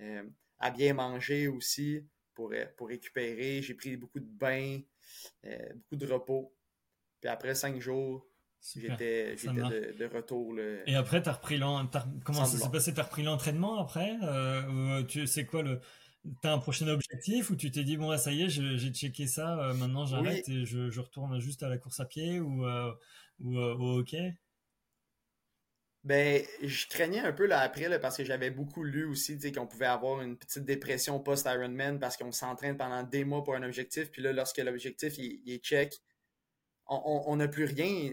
Euh, 0.00 0.22
à 0.62 0.70
bien 0.70 0.94
manger 0.94 1.48
aussi 1.48 2.06
pour, 2.34 2.52
euh, 2.52 2.64
pour 2.76 2.88
récupérer. 2.88 3.62
J'ai 3.62 3.74
pris 3.74 3.96
beaucoup 3.96 4.20
de 4.20 4.24
bains, 4.24 4.80
beaucoup 5.42 5.96
de 5.96 6.06
repos. 6.06 6.54
Puis 7.20 7.28
après 7.28 7.54
cinq 7.54 7.80
jours, 7.80 8.26
j'étais 8.74 9.34
de, 9.36 9.98
de, 9.98 10.06
retour. 10.06 10.54
Et 10.86 10.94
après, 10.94 11.26
as 11.28 11.32
repris 11.32 11.60
comment 12.24 12.44
ça 12.44 12.58
s'est 12.58 12.70
passé? 12.70 12.94
Tu 12.94 13.00
as 13.00 13.04
repris 13.04 13.22
l'entraînement 13.22 13.78
après? 13.78 14.16
tu 15.08 15.26
sais 15.26 15.44
quoi 15.46 15.62
le. 15.62 15.80
T'as 16.40 16.52
un 16.52 16.58
prochain 16.58 16.86
objectif 16.86 17.50
ou 17.50 17.56
tu 17.56 17.72
t'es 17.72 17.82
dit 17.82 17.96
bon 17.96 18.16
ça 18.16 18.30
y 18.30 18.42
est 18.42 18.48
j'ai 18.48 18.92
checké 18.92 19.26
ça 19.26 19.72
maintenant 19.74 20.06
j'arrête 20.06 20.48
et 20.48 20.64
je, 20.64 20.88
je, 20.88 21.00
retourne 21.00 21.40
juste 21.40 21.64
à 21.64 21.68
la 21.68 21.78
course 21.78 21.98
à 21.98 22.04
pied 22.04 22.38
ou 22.38 22.64
ou 23.42 23.58
euh, 23.58 23.74
au 23.74 23.98
hockey? 23.98 24.34
Ben, 26.04 26.42
je 26.62 26.88
craignais 26.88 27.20
un 27.20 27.32
peu 27.32 27.46
là 27.46 27.60
après 27.60 28.00
parce 28.00 28.16
que 28.16 28.24
j'avais 28.24 28.50
beaucoup 28.50 28.82
lu 28.82 29.04
aussi 29.04 29.38
qu'on 29.52 29.68
pouvait 29.68 29.86
avoir 29.86 30.20
une 30.20 30.36
petite 30.36 30.64
dépression 30.64 31.20
post-Ironman 31.20 32.00
parce 32.00 32.16
qu'on 32.16 32.32
s'entraîne 32.32 32.76
pendant 32.76 33.04
des 33.04 33.24
mois 33.24 33.44
pour 33.44 33.54
un 33.54 33.62
objectif. 33.62 34.10
Puis 34.10 34.20
là, 34.22 34.32
lorsque 34.32 34.58
l'objectif 34.58 35.16
il, 35.18 35.42
est 35.48 35.64
check, 35.64 36.02
on 36.88 37.36
n'a 37.36 37.46
plus 37.46 37.64
rien, 37.66 38.10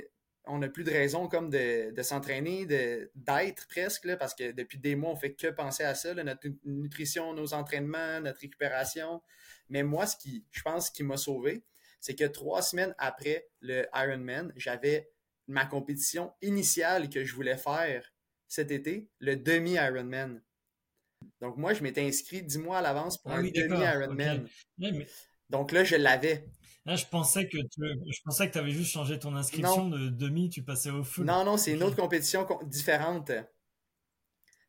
on 0.49 0.57
n'a 0.59 0.69
plus 0.69 0.83
de 0.83 0.91
raison 0.91 1.27
comme 1.27 1.49
de, 1.49 2.01
s'entraîner, 2.01 2.65
d'être 2.65 3.67
presque, 3.67 4.05
là, 4.05 4.17
parce 4.17 4.33
que 4.33 4.51
depuis 4.51 4.79
des 4.79 4.95
mois, 4.95 5.11
on 5.11 5.15
fait 5.15 5.33
que 5.33 5.47
penser 5.47 5.83
à 5.83 5.95
ça, 5.95 6.13
notre 6.13 6.47
nutrition, 6.65 7.33
nos 7.33 7.53
entraînements, 7.53 8.19
notre 8.21 8.39
récupération. 8.39 9.21
Mais 9.69 9.83
moi, 9.83 10.07
ce 10.07 10.17
qui, 10.17 10.45
je 10.51 10.61
pense, 10.61 10.89
qui 10.89 11.03
m'a 11.03 11.17
sauvé, 11.17 11.63
c'est 11.99 12.15
que 12.15 12.25
trois 12.25 12.61
semaines 12.61 12.95
après 12.97 13.47
le 13.61 13.85
Ironman, 13.93 14.51
j'avais 14.55 15.09
ma 15.49 15.65
compétition 15.65 16.31
initiale 16.41 17.09
que 17.09 17.25
je 17.25 17.35
voulais 17.35 17.57
faire 17.57 18.13
cet 18.47 18.71
été, 18.71 19.09
le 19.19 19.35
demi-Ironman. 19.35 20.41
Donc 21.41 21.57
moi, 21.57 21.73
je 21.73 21.83
m'étais 21.83 22.01
inscrit 22.01 22.43
dix 22.43 22.59
mois 22.59 22.77
à 22.77 22.81
l'avance 22.81 23.21
pour 23.21 23.31
ah 23.31 23.37
un 23.37 23.43
demi-Ironman. 23.43 24.47
Donc 25.49 25.71
là, 25.71 25.83
je 25.83 25.95
l'avais. 25.95 26.45
Là, 26.85 26.95
je 26.95 27.05
pensais 27.05 27.47
que 27.47 27.57
tu 27.57 27.81
je 27.81 28.21
pensais 28.23 28.49
que 28.49 28.57
avais 28.57 28.71
juste 28.71 28.91
changé 28.91 29.19
ton 29.19 29.35
inscription 29.35 29.89
de 29.89 30.09
demi, 30.09 30.49
tu 30.49 30.63
passais 30.63 30.91
au 30.91 31.03
full. 31.03 31.25
Non, 31.25 31.43
non, 31.43 31.57
c'est 31.57 31.73
une 31.73 31.83
autre 31.83 31.97
compétition 31.97 32.47
différente. 32.65 33.31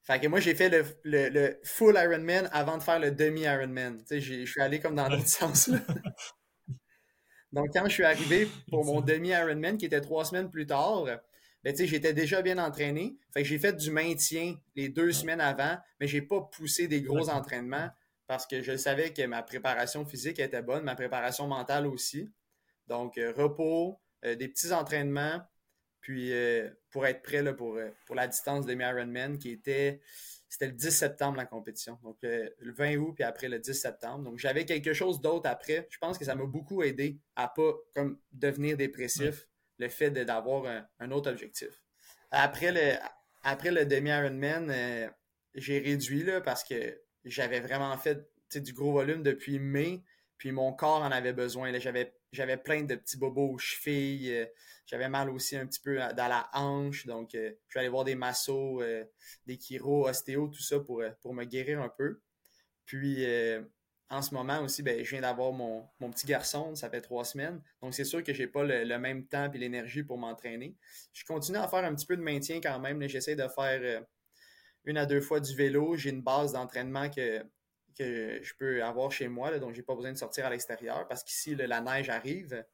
Fait 0.02 0.18
que 0.18 0.26
moi, 0.26 0.40
j'ai 0.40 0.54
fait 0.54 0.70
le, 0.70 1.28
le, 1.28 1.60
full 1.62 1.94
Ironman 1.96 2.48
avant 2.52 2.78
de 2.78 2.82
faire 2.82 2.98
le 2.98 3.10
demi-Ironman. 3.10 3.98
Tu 3.98 4.06
sais, 4.06 4.20
je 4.20 4.44
suis 4.46 4.60
allé 4.60 4.80
comme 4.80 4.94
dans 4.94 5.08
l'autre 5.08 5.28
sens. 5.28 5.70
Donc, 7.52 7.68
quand 7.72 7.84
je 7.86 7.92
suis 7.92 8.04
arrivé 8.04 8.48
pour 8.68 8.84
mon 8.84 9.00
demi-Ironman, 9.00 9.76
qui 9.76 9.86
était 9.86 10.00
trois 10.00 10.24
semaines 10.24 10.50
plus 10.50 10.66
tard, 10.66 11.04
ben, 11.64 11.76
j'étais 11.76 12.14
déjà 12.14 12.42
bien 12.42 12.58
entraîné. 12.58 13.16
Fait 13.32 13.42
que 13.42 13.48
j'ai 13.48 13.58
fait 13.58 13.72
du 13.72 13.90
maintien 13.90 14.56
les 14.76 14.88
deux 14.88 15.12
semaines 15.12 15.40
avant, 15.40 15.76
mais 15.98 16.06
j'ai 16.06 16.22
pas 16.22 16.40
poussé 16.40 16.88
des 16.88 17.02
gros 17.02 17.28
entraînements 17.28 17.90
parce 18.26 18.46
que 18.46 18.62
je 18.62 18.76
savais 18.76 19.12
que 19.12 19.26
ma 19.26 19.42
préparation 19.42 20.04
physique 20.06 20.38
était 20.38 20.62
bonne, 20.62 20.84
ma 20.84 20.94
préparation 20.94 21.48
mentale 21.48 21.86
aussi. 21.86 22.30
Donc, 22.86 23.18
euh, 23.18 23.32
repos, 23.36 24.00
euh, 24.24 24.36
des 24.36 24.46
petits 24.46 24.72
entraînements, 24.72 25.40
puis 26.00 26.32
euh, 26.32 26.70
pour 26.90 27.06
être 27.06 27.22
prêt 27.22 27.42
là, 27.42 27.52
pour, 27.52 27.78
pour 28.06 28.14
la 28.14 28.28
distance 28.28 28.66
demi-Ironman 28.66 29.36
qui 29.38 29.50
était 29.50 30.00
c'était 30.50 30.66
le 30.66 30.72
10 30.72 30.90
septembre 30.90 31.36
la 31.36 31.46
compétition. 31.46 31.98
Donc 32.02 32.18
le, 32.22 32.52
20 32.60 32.96
août, 32.96 33.12
puis 33.14 33.24
après 33.24 33.48
le 33.48 33.60
10 33.60 33.72
septembre. 33.72 34.24
Donc 34.24 34.38
j'avais 34.38 34.64
quelque 34.66 34.92
chose 34.92 35.20
d'autre 35.20 35.48
après. 35.48 35.86
Je 35.90 35.98
pense 35.98 36.18
que 36.18 36.24
ça 36.24 36.34
m'a 36.34 36.44
beaucoup 36.44 36.82
aidé 36.82 37.18
à 37.36 37.48
pas 37.48 37.72
comme 37.94 38.18
devenir 38.32 38.76
dépressif, 38.76 39.46
le 39.78 39.88
fait 39.88 40.10
d'avoir 40.10 40.84
un, 40.98 41.10
autre 41.12 41.30
objectif. 41.30 41.82
Après 42.32 42.72
le, 42.72 42.98
après 43.44 43.70
le 43.70 43.86
demi-Ironman, 43.86 44.70
euh, 44.70 45.08
j'ai 45.54 45.78
réduit 45.78 46.24
là, 46.24 46.40
parce 46.40 46.64
que 46.64 47.00
j'avais 47.24 47.60
vraiment 47.60 47.96
fait 47.96 48.28
du 48.56 48.72
gros 48.72 48.92
volume 48.92 49.22
depuis 49.22 49.60
mai, 49.60 50.02
puis 50.36 50.50
mon 50.50 50.72
corps 50.72 51.02
en 51.02 51.12
avait 51.12 51.32
besoin. 51.32 51.72
J'avais 51.78 52.12
j'avais 52.32 52.56
plein 52.56 52.82
de 52.82 52.94
petits 52.94 53.16
bobos 53.16 53.54
aux 53.54 53.58
chevilles. 53.58 54.46
Euh, 54.92 54.96
j'avais 54.96 55.08
mal 55.08 55.30
aussi 55.30 55.56
un 55.56 55.66
petit 55.66 55.80
peu 55.80 55.96
dans 55.96 56.28
la 56.28 56.48
hanche. 56.52 57.06
Donc, 57.06 57.34
euh, 57.34 57.52
je 57.68 57.74
vais 57.74 57.80
aller 57.80 57.88
voir 57.88 58.04
des 58.04 58.14
massos, 58.14 58.82
euh, 58.82 59.04
des 59.46 59.58
chiro, 59.58 60.08
ostéo, 60.08 60.48
tout 60.48 60.62
ça 60.62 60.80
pour, 60.80 61.02
pour 61.20 61.34
me 61.34 61.44
guérir 61.44 61.80
un 61.80 61.88
peu. 61.88 62.20
Puis, 62.84 63.24
en 64.12 64.22
ce 64.22 64.34
moment 64.34 64.60
aussi, 64.62 64.82
ben, 64.82 65.04
je 65.04 65.10
viens 65.10 65.20
d'avoir 65.20 65.52
mon, 65.52 65.88
petit 66.10 66.26
garçon, 66.26 66.74
ça 66.74 66.90
fait 66.90 67.00
trois 67.00 67.24
semaines. 67.24 67.62
Donc, 67.80 67.94
c'est 67.94 68.04
sûr 68.04 68.24
que 68.24 68.34
j'ai 68.34 68.48
pas 68.48 68.64
le, 68.64 68.98
même 68.98 69.26
temps 69.26 69.50
et 69.52 69.58
l'énergie 69.58 70.02
pour 70.02 70.18
m'entraîner. 70.18 70.76
Je 71.12 71.24
continue 71.24 71.58
à 71.58 71.68
faire 71.68 71.84
un 71.84 71.94
petit 71.94 72.06
peu 72.06 72.16
de 72.16 72.22
maintien 72.22 72.60
quand 72.60 72.80
même. 72.80 73.06
J'essaie 73.08 73.36
de 73.36 73.46
faire 73.46 74.04
une 74.84 74.98
à 74.98 75.06
deux 75.06 75.20
fois 75.20 75.38
du 75.38 75.54
vélo. 75.54 75.94
J'ai 75.94 76.10
une 76.10 76.22
base 76.22 76.52
d'entraînement 76.52 77.08
que, 77.08 77.44
que 77.96 78.40
je 78.42 78.54
peux 78.58 78.82
avoir 78.82 79.12
chez 79.12 79.28
moi, 79.28 79.52
là, 79.52 79.60
donc 79.60 79.74
j'ai 79.74 79.82
pas 79.82 79.94
besoin 79.94 80.12
de 80.12 80.18
sortir 80.18 80.46
à 80.46 80.50
l'extérieur 80.50 81.06
parce 81.06 81.22
qu'ici, 81.22 81.54
la 81.54 81.80
neige 81.80 82.08
arrive. 82.08 82.64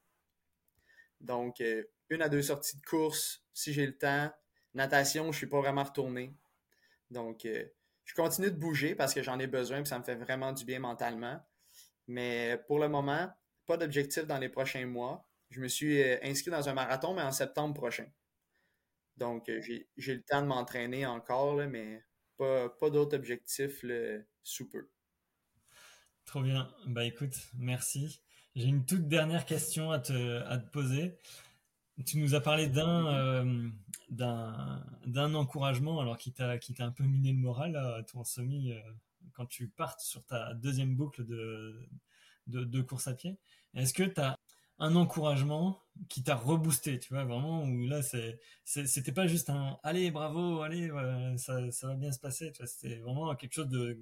Donc, 1.21 1.61
euh, 1.61 1.85
une 2.11 2.23
à 2.23 2.29
deux 2.29 2.43
sorties 2.43 2.77
de 2.77 2.83
course 2.83 3.45
si 3.53 3.73
j'ai 3.73 3.87
le 3.87 3.97
temps. 3.97 4.31
Natation, 4.75 5.33
je 5.33 5.39
suis 5.39 5.47
pas 5.47 5.61
vraiment 5.61 5.85
retourné. 5.85 6.35
Donc, 7.11 7.45
euh, 7.45 7.65
je 8.05 8.15
continue 8.15 8.51
de 8.51 8.57
bouger 8.57 8.95
parce 8.95 9.15
que 9.15 9.23
j'en 9.23 9.39
ai 9.39 9.47
besoin 9.47 9.81
et 9.81 9.85
ça 9.85 9.99
me 9.99 10.05
fait 10.05 10.17
vraiment 10.17 10.53
du 10.53 10.65
bien 10.65 10.79
mentalement. 10.79 11.41
Mais 12.07 12.63
pour 12.67 12.79
le 12.79 12.89
moment, 12.89 13.31
pas 13.65 13.77
d'objectif 13.77 14.27
dans 14.27 14.39
les 14.39 14.49
prochains 14.49 14.87
mois. 14.87 15.27
Je 15.51 15.61
me 15.61 15.69
suis 15.69 16.03
euh, 16.03 16.19
inscrit 16.23 16.51
dans 16.51 16.69
un 16.69 16.75
marathon, 16.75 17.15
mais 17.15 17.23
en 17.23 17.33
septembre 17.33 17.75
prochain. 17.75 18.07
Donc, 19.17 19.49
euh, 19.49 19.61
j'ai 19.97 20.15
le 20.15 20.23
temps 20.23 20.43
de 20.43 20.47
m'entraîner 20.47 21.07
encore, 21.07 21.57
mais 21.57 22.05
pas, 22.37 22.69
pas 22.69 22.91
d'autres 22.91 23.17
objectifs 23.17 23.85
sous 24.43 24.69
peu. 24.69 24.91
Trop 26.27 26.43
bien. 26.43 26.69
Bah 26.87 27.05
écoute, 27.05 27.35
merci. 27.57 28.21
J'ai 28.57 28.67
une 28.67 28.85
toute 28.85 29.07
dernière 29.07 29.47
question 29.47 29.91
à 29.91 30.01
te, 30.01 30.43
à 30.43 30.59
te 30.59 30.69
poser. 30.71 31.19
Tu 32.05 32.19
nous 32.19 32.35
as 32.35 32.41
parlé 32.41 32.69
d'un 32.69 33.07
euh, 33.07 33.69
d'un 34.11 35.35
encouragement 35.35 36.01
alors 36.01 36.19
qui 36.19 36.33
t'a 36.33 36.59
qui 36.59 36.75
t'a 36.75 36.85
un 36.85 36.93
peu 36.93 37.05
miné 37.05 37.33
le 37.33 37.39
moral 37.39 37.77
à 37.77 38.03
ton 38.03 38.23
semi 38.23 38.73
euh, 38.73 38.81
quand 39.33 39.47
tu 39.47 39.69
partes 39.69 40.01
sur 40.01 40.25
ta 40.25 40.55
deuxième 40.55 40.95
boucle 40.95 41.25
de 41.25 41.89
de, 42.47 42.81
course 42.83 43.09
à 43.09 43.15
pied. 43.15 43.39
Est-ce 43.75 43.93
que 43.93 44.05
tu 44.05 44.21
as 44.21 44.39
un 44.79 44.95
encouragement 44.95 45.81
qui 46.09 46.23
t'a 46.23 46.37
reboosté, 46.37 46.99
tu 47.01 47.13
vois, 47.13 47.25
vraiment, 47.25 47.65
où 47.65 47.87
là, 47.89 48.03
c'est, 48.03 48.39
c'était 48.65 49.11
pas 49.11 49.27
juste 49.27 49.51
un 49.51 49.79
allez, 49.83 50.13
bravo, 50.13 50.61
allez, 50.63 50.89
ça, 51.39 51.71
ça 51.73 51.89
va 51.89 51.95
bien 51.95 52.13
se 52.13 52.21
passer, 52.21 52.53
c'était 52.67 52.99
vraiment 52.99 53.35
quelque 53.35 53.55
chose 53.55 53.69
de, 53.69 53.99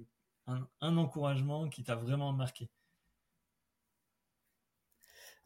un, 0.47 0.97
encouragement 0.97 1.69
qui 1.69 1.83
t'a 1.83 1.95
vraiment 1.95 2.33
marqué? 2.33 2.69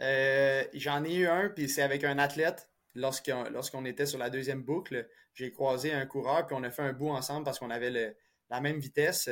Euh, 0.01 0.63
j'en 0.73 1.03
ai 1.03 1.15
eu 1.15 1.27
un, 1.27 1.49
puis 1.49 1.69
c'est 1.69 1.81
avec 1.81 2.03
un 2.03 2.17
athlète. 2.17 2.69
Lorsqu'on, 2.95 3.85
était 3.85 4.05
sur 4.05 4.17
la 4.17 4.29
deuxième 4.29 4.63
boucle, 4.63 5.07
j'ai 5.33 5.51
croisé 5.51 5.93
un 5.93 6.05
coureur, 6.05 6.45
puis 6.47 6.55
on 6.59 6.63
a 6.63 6.71
fait 6.71 6.81
un 6.81 6.91
bout 6.91 7.09
ensemble 7.09 7.45
parce 7.45 7.59
qu'on 7.59 7.69
avait 7.69 8.15
la 8.49 8.61
même 8.61 8.79
vitesse. 8.79 9.29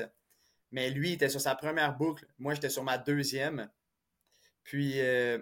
Mais 0.71 0.89
lui, 0.89 1.09
il 1.09 1.13
était 1.13 1.29
sur 1.29 1.41
sa 1.41 1.55
première 1.55 1.97
boucle. 1.97 2.25
Moi, 2.37 2.53
j'étais 2.53 2.69
sur 2.69 2.83
ma 2.83 2.97
deuxième. 2.97 3.69
Puis, 4.63 5.01
euh, 5.01 5.39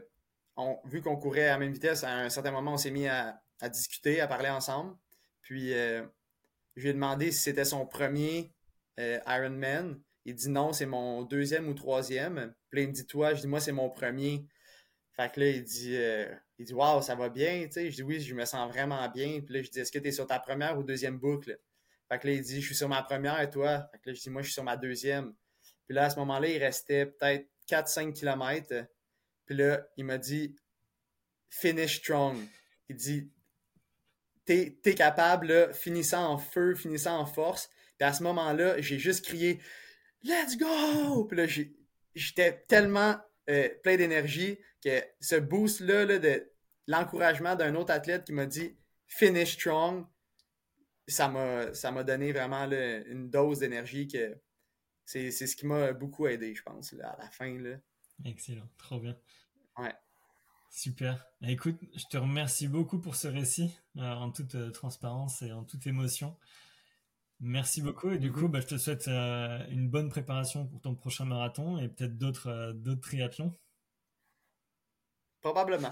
vu 0.85 1.01
qu'on 1.01 1.17
courait 1.17 1.47
à 1.47 1.53
la 1.53 1.57
même 1.59 1.73
vitesse, 1.73 2.03
à 2.03 2.13
un 2.13 2.29
certain 2.29 2.51
moment, 2.51 2.73
on 2.73 2.77
s'est 2.77 2.91
mis 2.91 3.07
à, 3.07 3.41
discuter, 3.69 4.21
à 4.21 4.27
parler 4.27 4.49
ensemble. 4.49 4.95
Puis, 5.41 5.73
euh, 5.73 6.03
je 6.75 6.83
lui 6.83 6.89
ai 6.89 6.93
demandé 6.93 7.31
si 7.31 7.41
c'était 7.41 7.65
son 7.65 7.85
premier 7.85 8.53
Ironman. 8.97 9.99
Il 10.23 10.35
dit 10.35 10.49
non, 10.49 10.73
c'est 10.73 10.87
mon 10.87 11.21
deuxième 11.21 11.67
ou 11.67 11.73
troisième. 11.73 12.55
Puis 12.69 12.81
il 12.83 12.87
me 12.87 12.93
dit 12.93 13.05
toi, 13.05 13.33
je 13.33 13.41
dis 13.41 13.47
moi, 13.47 13.59
c'est 13.59 13.71
mon 13.71 13.89
premier. 13.89 14.47
Fait 15.15 15.31
que 15.31 15.39
là, 15.39 15.47
il 15.47 15.63
dit, 15.63 15.95
euh, 15.95 16.33
il 16.59 16.65
dit 16.65 16.73
waouh, 16.73 17.01
ça 17.01 17.15
va 17.15 17.29
bien, 17.29 17.65
tu 17.65 17.71
sais. 17.71 17.91
Je 17.91 17.95
dis 17.95 18.03
oui, 18.03 18.19
je 18.19 18.35
me 18.35 18.45
sens 18.45 18.69
vraiment 18.69 19.07
bien. 19.09 19.41
Puis 19.41 19.53
là, 19.53 19.61
je 19.61 19.69
dis 19.69 19.79
est-ce 19.79 19.91
que 19.91 19.99
tu 19.99 20.07
es 20.09 20.11
sur 20.11 20.27
ta 20.27 20.39
première 20.39 20.77
ou 20.77 20.83
deuxième 20.83 21.17
boucle? 21.17 21.57
Fait 22.09 22.19
que 22.19 22.27
là, 22.27 22.33
il 22.33 22.41
dit 22.41 22.61
je 22.61 22.65
suis 22.65 22.75
sur 22.75 22.89
ma 22.89 23.01
première 23.01 23.39
et 23.41 23.49
toi? 23.49 23.87
Fait 23.91 23.99
que 23.99 24.09
là, 24.09 24.13
je 24.13 24.21
dis 24.21 24.29
moi, 24.29 24.41
je 24.41 24.47
suis 24.47 24.53
sur 24.53 24.63
ma 24.63 24.75
deuxième. 24.77 25.33
Puis 25.85 25.95
là, 25.95 26.05
à 26.05 26.09
ce 26.09 26.17
moment-là, 26.17 26.47
il 26.47 26.57
restait 26.57 27.05
peut-être 27.05 27.47
4-5 27.69 28.13
km. 28.13 28.87
Puis 29.45 29.55
là, 29.55 29.87
il 29.97 30.05
m'a 30.05 30.17
dit 30.17 30.55
Finish 31.49 31.99
strong. 31.99 32.37
Il 32.89 32.95
dit 32.97 33.31
T'es 34.43 34.77
es 34.83 34.95
capable, 34.95 35.47
là, 35.47 35.73
finissant 35.73 36.25
en 36.33 36.37
feu, 36.37 36.75
finissant 36.75 37.19
en 37.19 37.25
force. 37.25 37.69
Puis 37.97 38.07
à 38.07 38.13
ce 38.13 38.21
moment-là, 38.23 38.81
j'ai 38.81 38.99
juste 38.99 39.25
crié 39.25 39.61
Let's 40.23 40.57
go! 40.57 41.25
Puis 41.25 41.37
là, 41.37 41.45
j'étais 42.15 42.63
tellement 42.67 43.17
euh, 43.49 43.69
plein 43.83 43.97
d'énergie 43.97 44.57
que 44.83 45.01
ce 45.19 45.35
boost-là 45.35 46.05
de 46.19 46.51
l'encouragement 46.87 47.55
d'un 47.55 47.75
autre 47.75 47.91
athlète 47.91 48.25
qui 48.25 48.33
m'a 48.33 48.45
dit 48.45 48.75
Finish 49.07 49.53
strong, 49.53 50.05
ça 51.07 51.29
m'a 51.29 52.03
donné 52.03 52.31
vraiment 52.31 52.63
une 52.65 53.29
dose 53.29 53.59
d'énergie 53.59 54.07
que 54.07 54.37
c'est 55.05 55.31
ce 55.31 55.55
qui 55.55 55.67
m'a 55.67 55.93
beaucoup 55.93 56.27
aidé, 56.27 56.55
je 56.55 56.63
pense, 56.63 56.93
à 56.93 57.15
la 57.17 57.29
fin. 57.29 57.59
Là. 57.59 57.77
Excellent, 58.23 58.67
trop 58.77 58.99
bien. 58.99 59.17
Ouais. 59.77 59.93
Super. 60.71 61.25
Écoute, 61.41 61.77
je 61.95 62.05
te 62.09 62.17
remercie 62.17 62.67
beaucoup 62.67 62.99
pour 62.99 63.15
ce 63.15 63.27
récit, 63.27 63.77
euh, 63.97 64.13
en 64.13 64.31
toute 64.31 64.55
euh, 64.55 64.71
transparence 64.71 65.41
et 65.41 65.51
en 65.51 65.63
toute 65.63 65.87
émotion. 65.87 66.35
Merci 67.39 67.81
beaucoup. 67.81 68.11
Et 68.11 68.17
du 68.17 68.31
coup, 68.31 68.47
bah, 68.47 68.59
je 68.61 68.67
te 68.67 68.77
souhaite 68.77 69.07
euh, 69.07 69.59
une 69.69 69.89
bonne 69.89 70.09
préparation 70.09 70.65
pour 70.67 70.81
ton 70.81 70.95
prochain 70.95 71.25
marathon 71.25 71.77
et 71.77 71.89
peut-être 71.89 72.17
d'autres 72.17 72.73
d'autres 72.73 73.01
triathlons. 73.01 73.53
Probablement. 75.41 75.91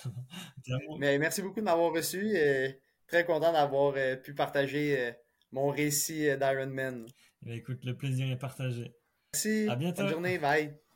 Mais 0.98 1.18
merci 1.18 1.42
beaucoup 1.42 1.60
de 1.60 1.64
m'avoir 1.64 1.92
reçu 1.92 2.36
et 2.36 2.80
très 3.06 3.24
content 3.24 3.52
d'avoir 3.52 3.94
pu 4.22 4.34
partager 4.34 5.14
mon 5.52 5.68
récit 5.68 6.36
d'Ironman. 6.36 7.06
Eh 7.46 7.54
écoute, 7.54 7.84
le 7.84 7.96
plaisir 7.96 8.28
est 8.30 8.38
partagé. 8.38 8.92
Merci. 9.32 9.68
À 9.68 9.76
bientôt. 9.76 10.02
Bonne 10.02 10.10
journée. 10.10 10.38
Bye. 10.38 10.87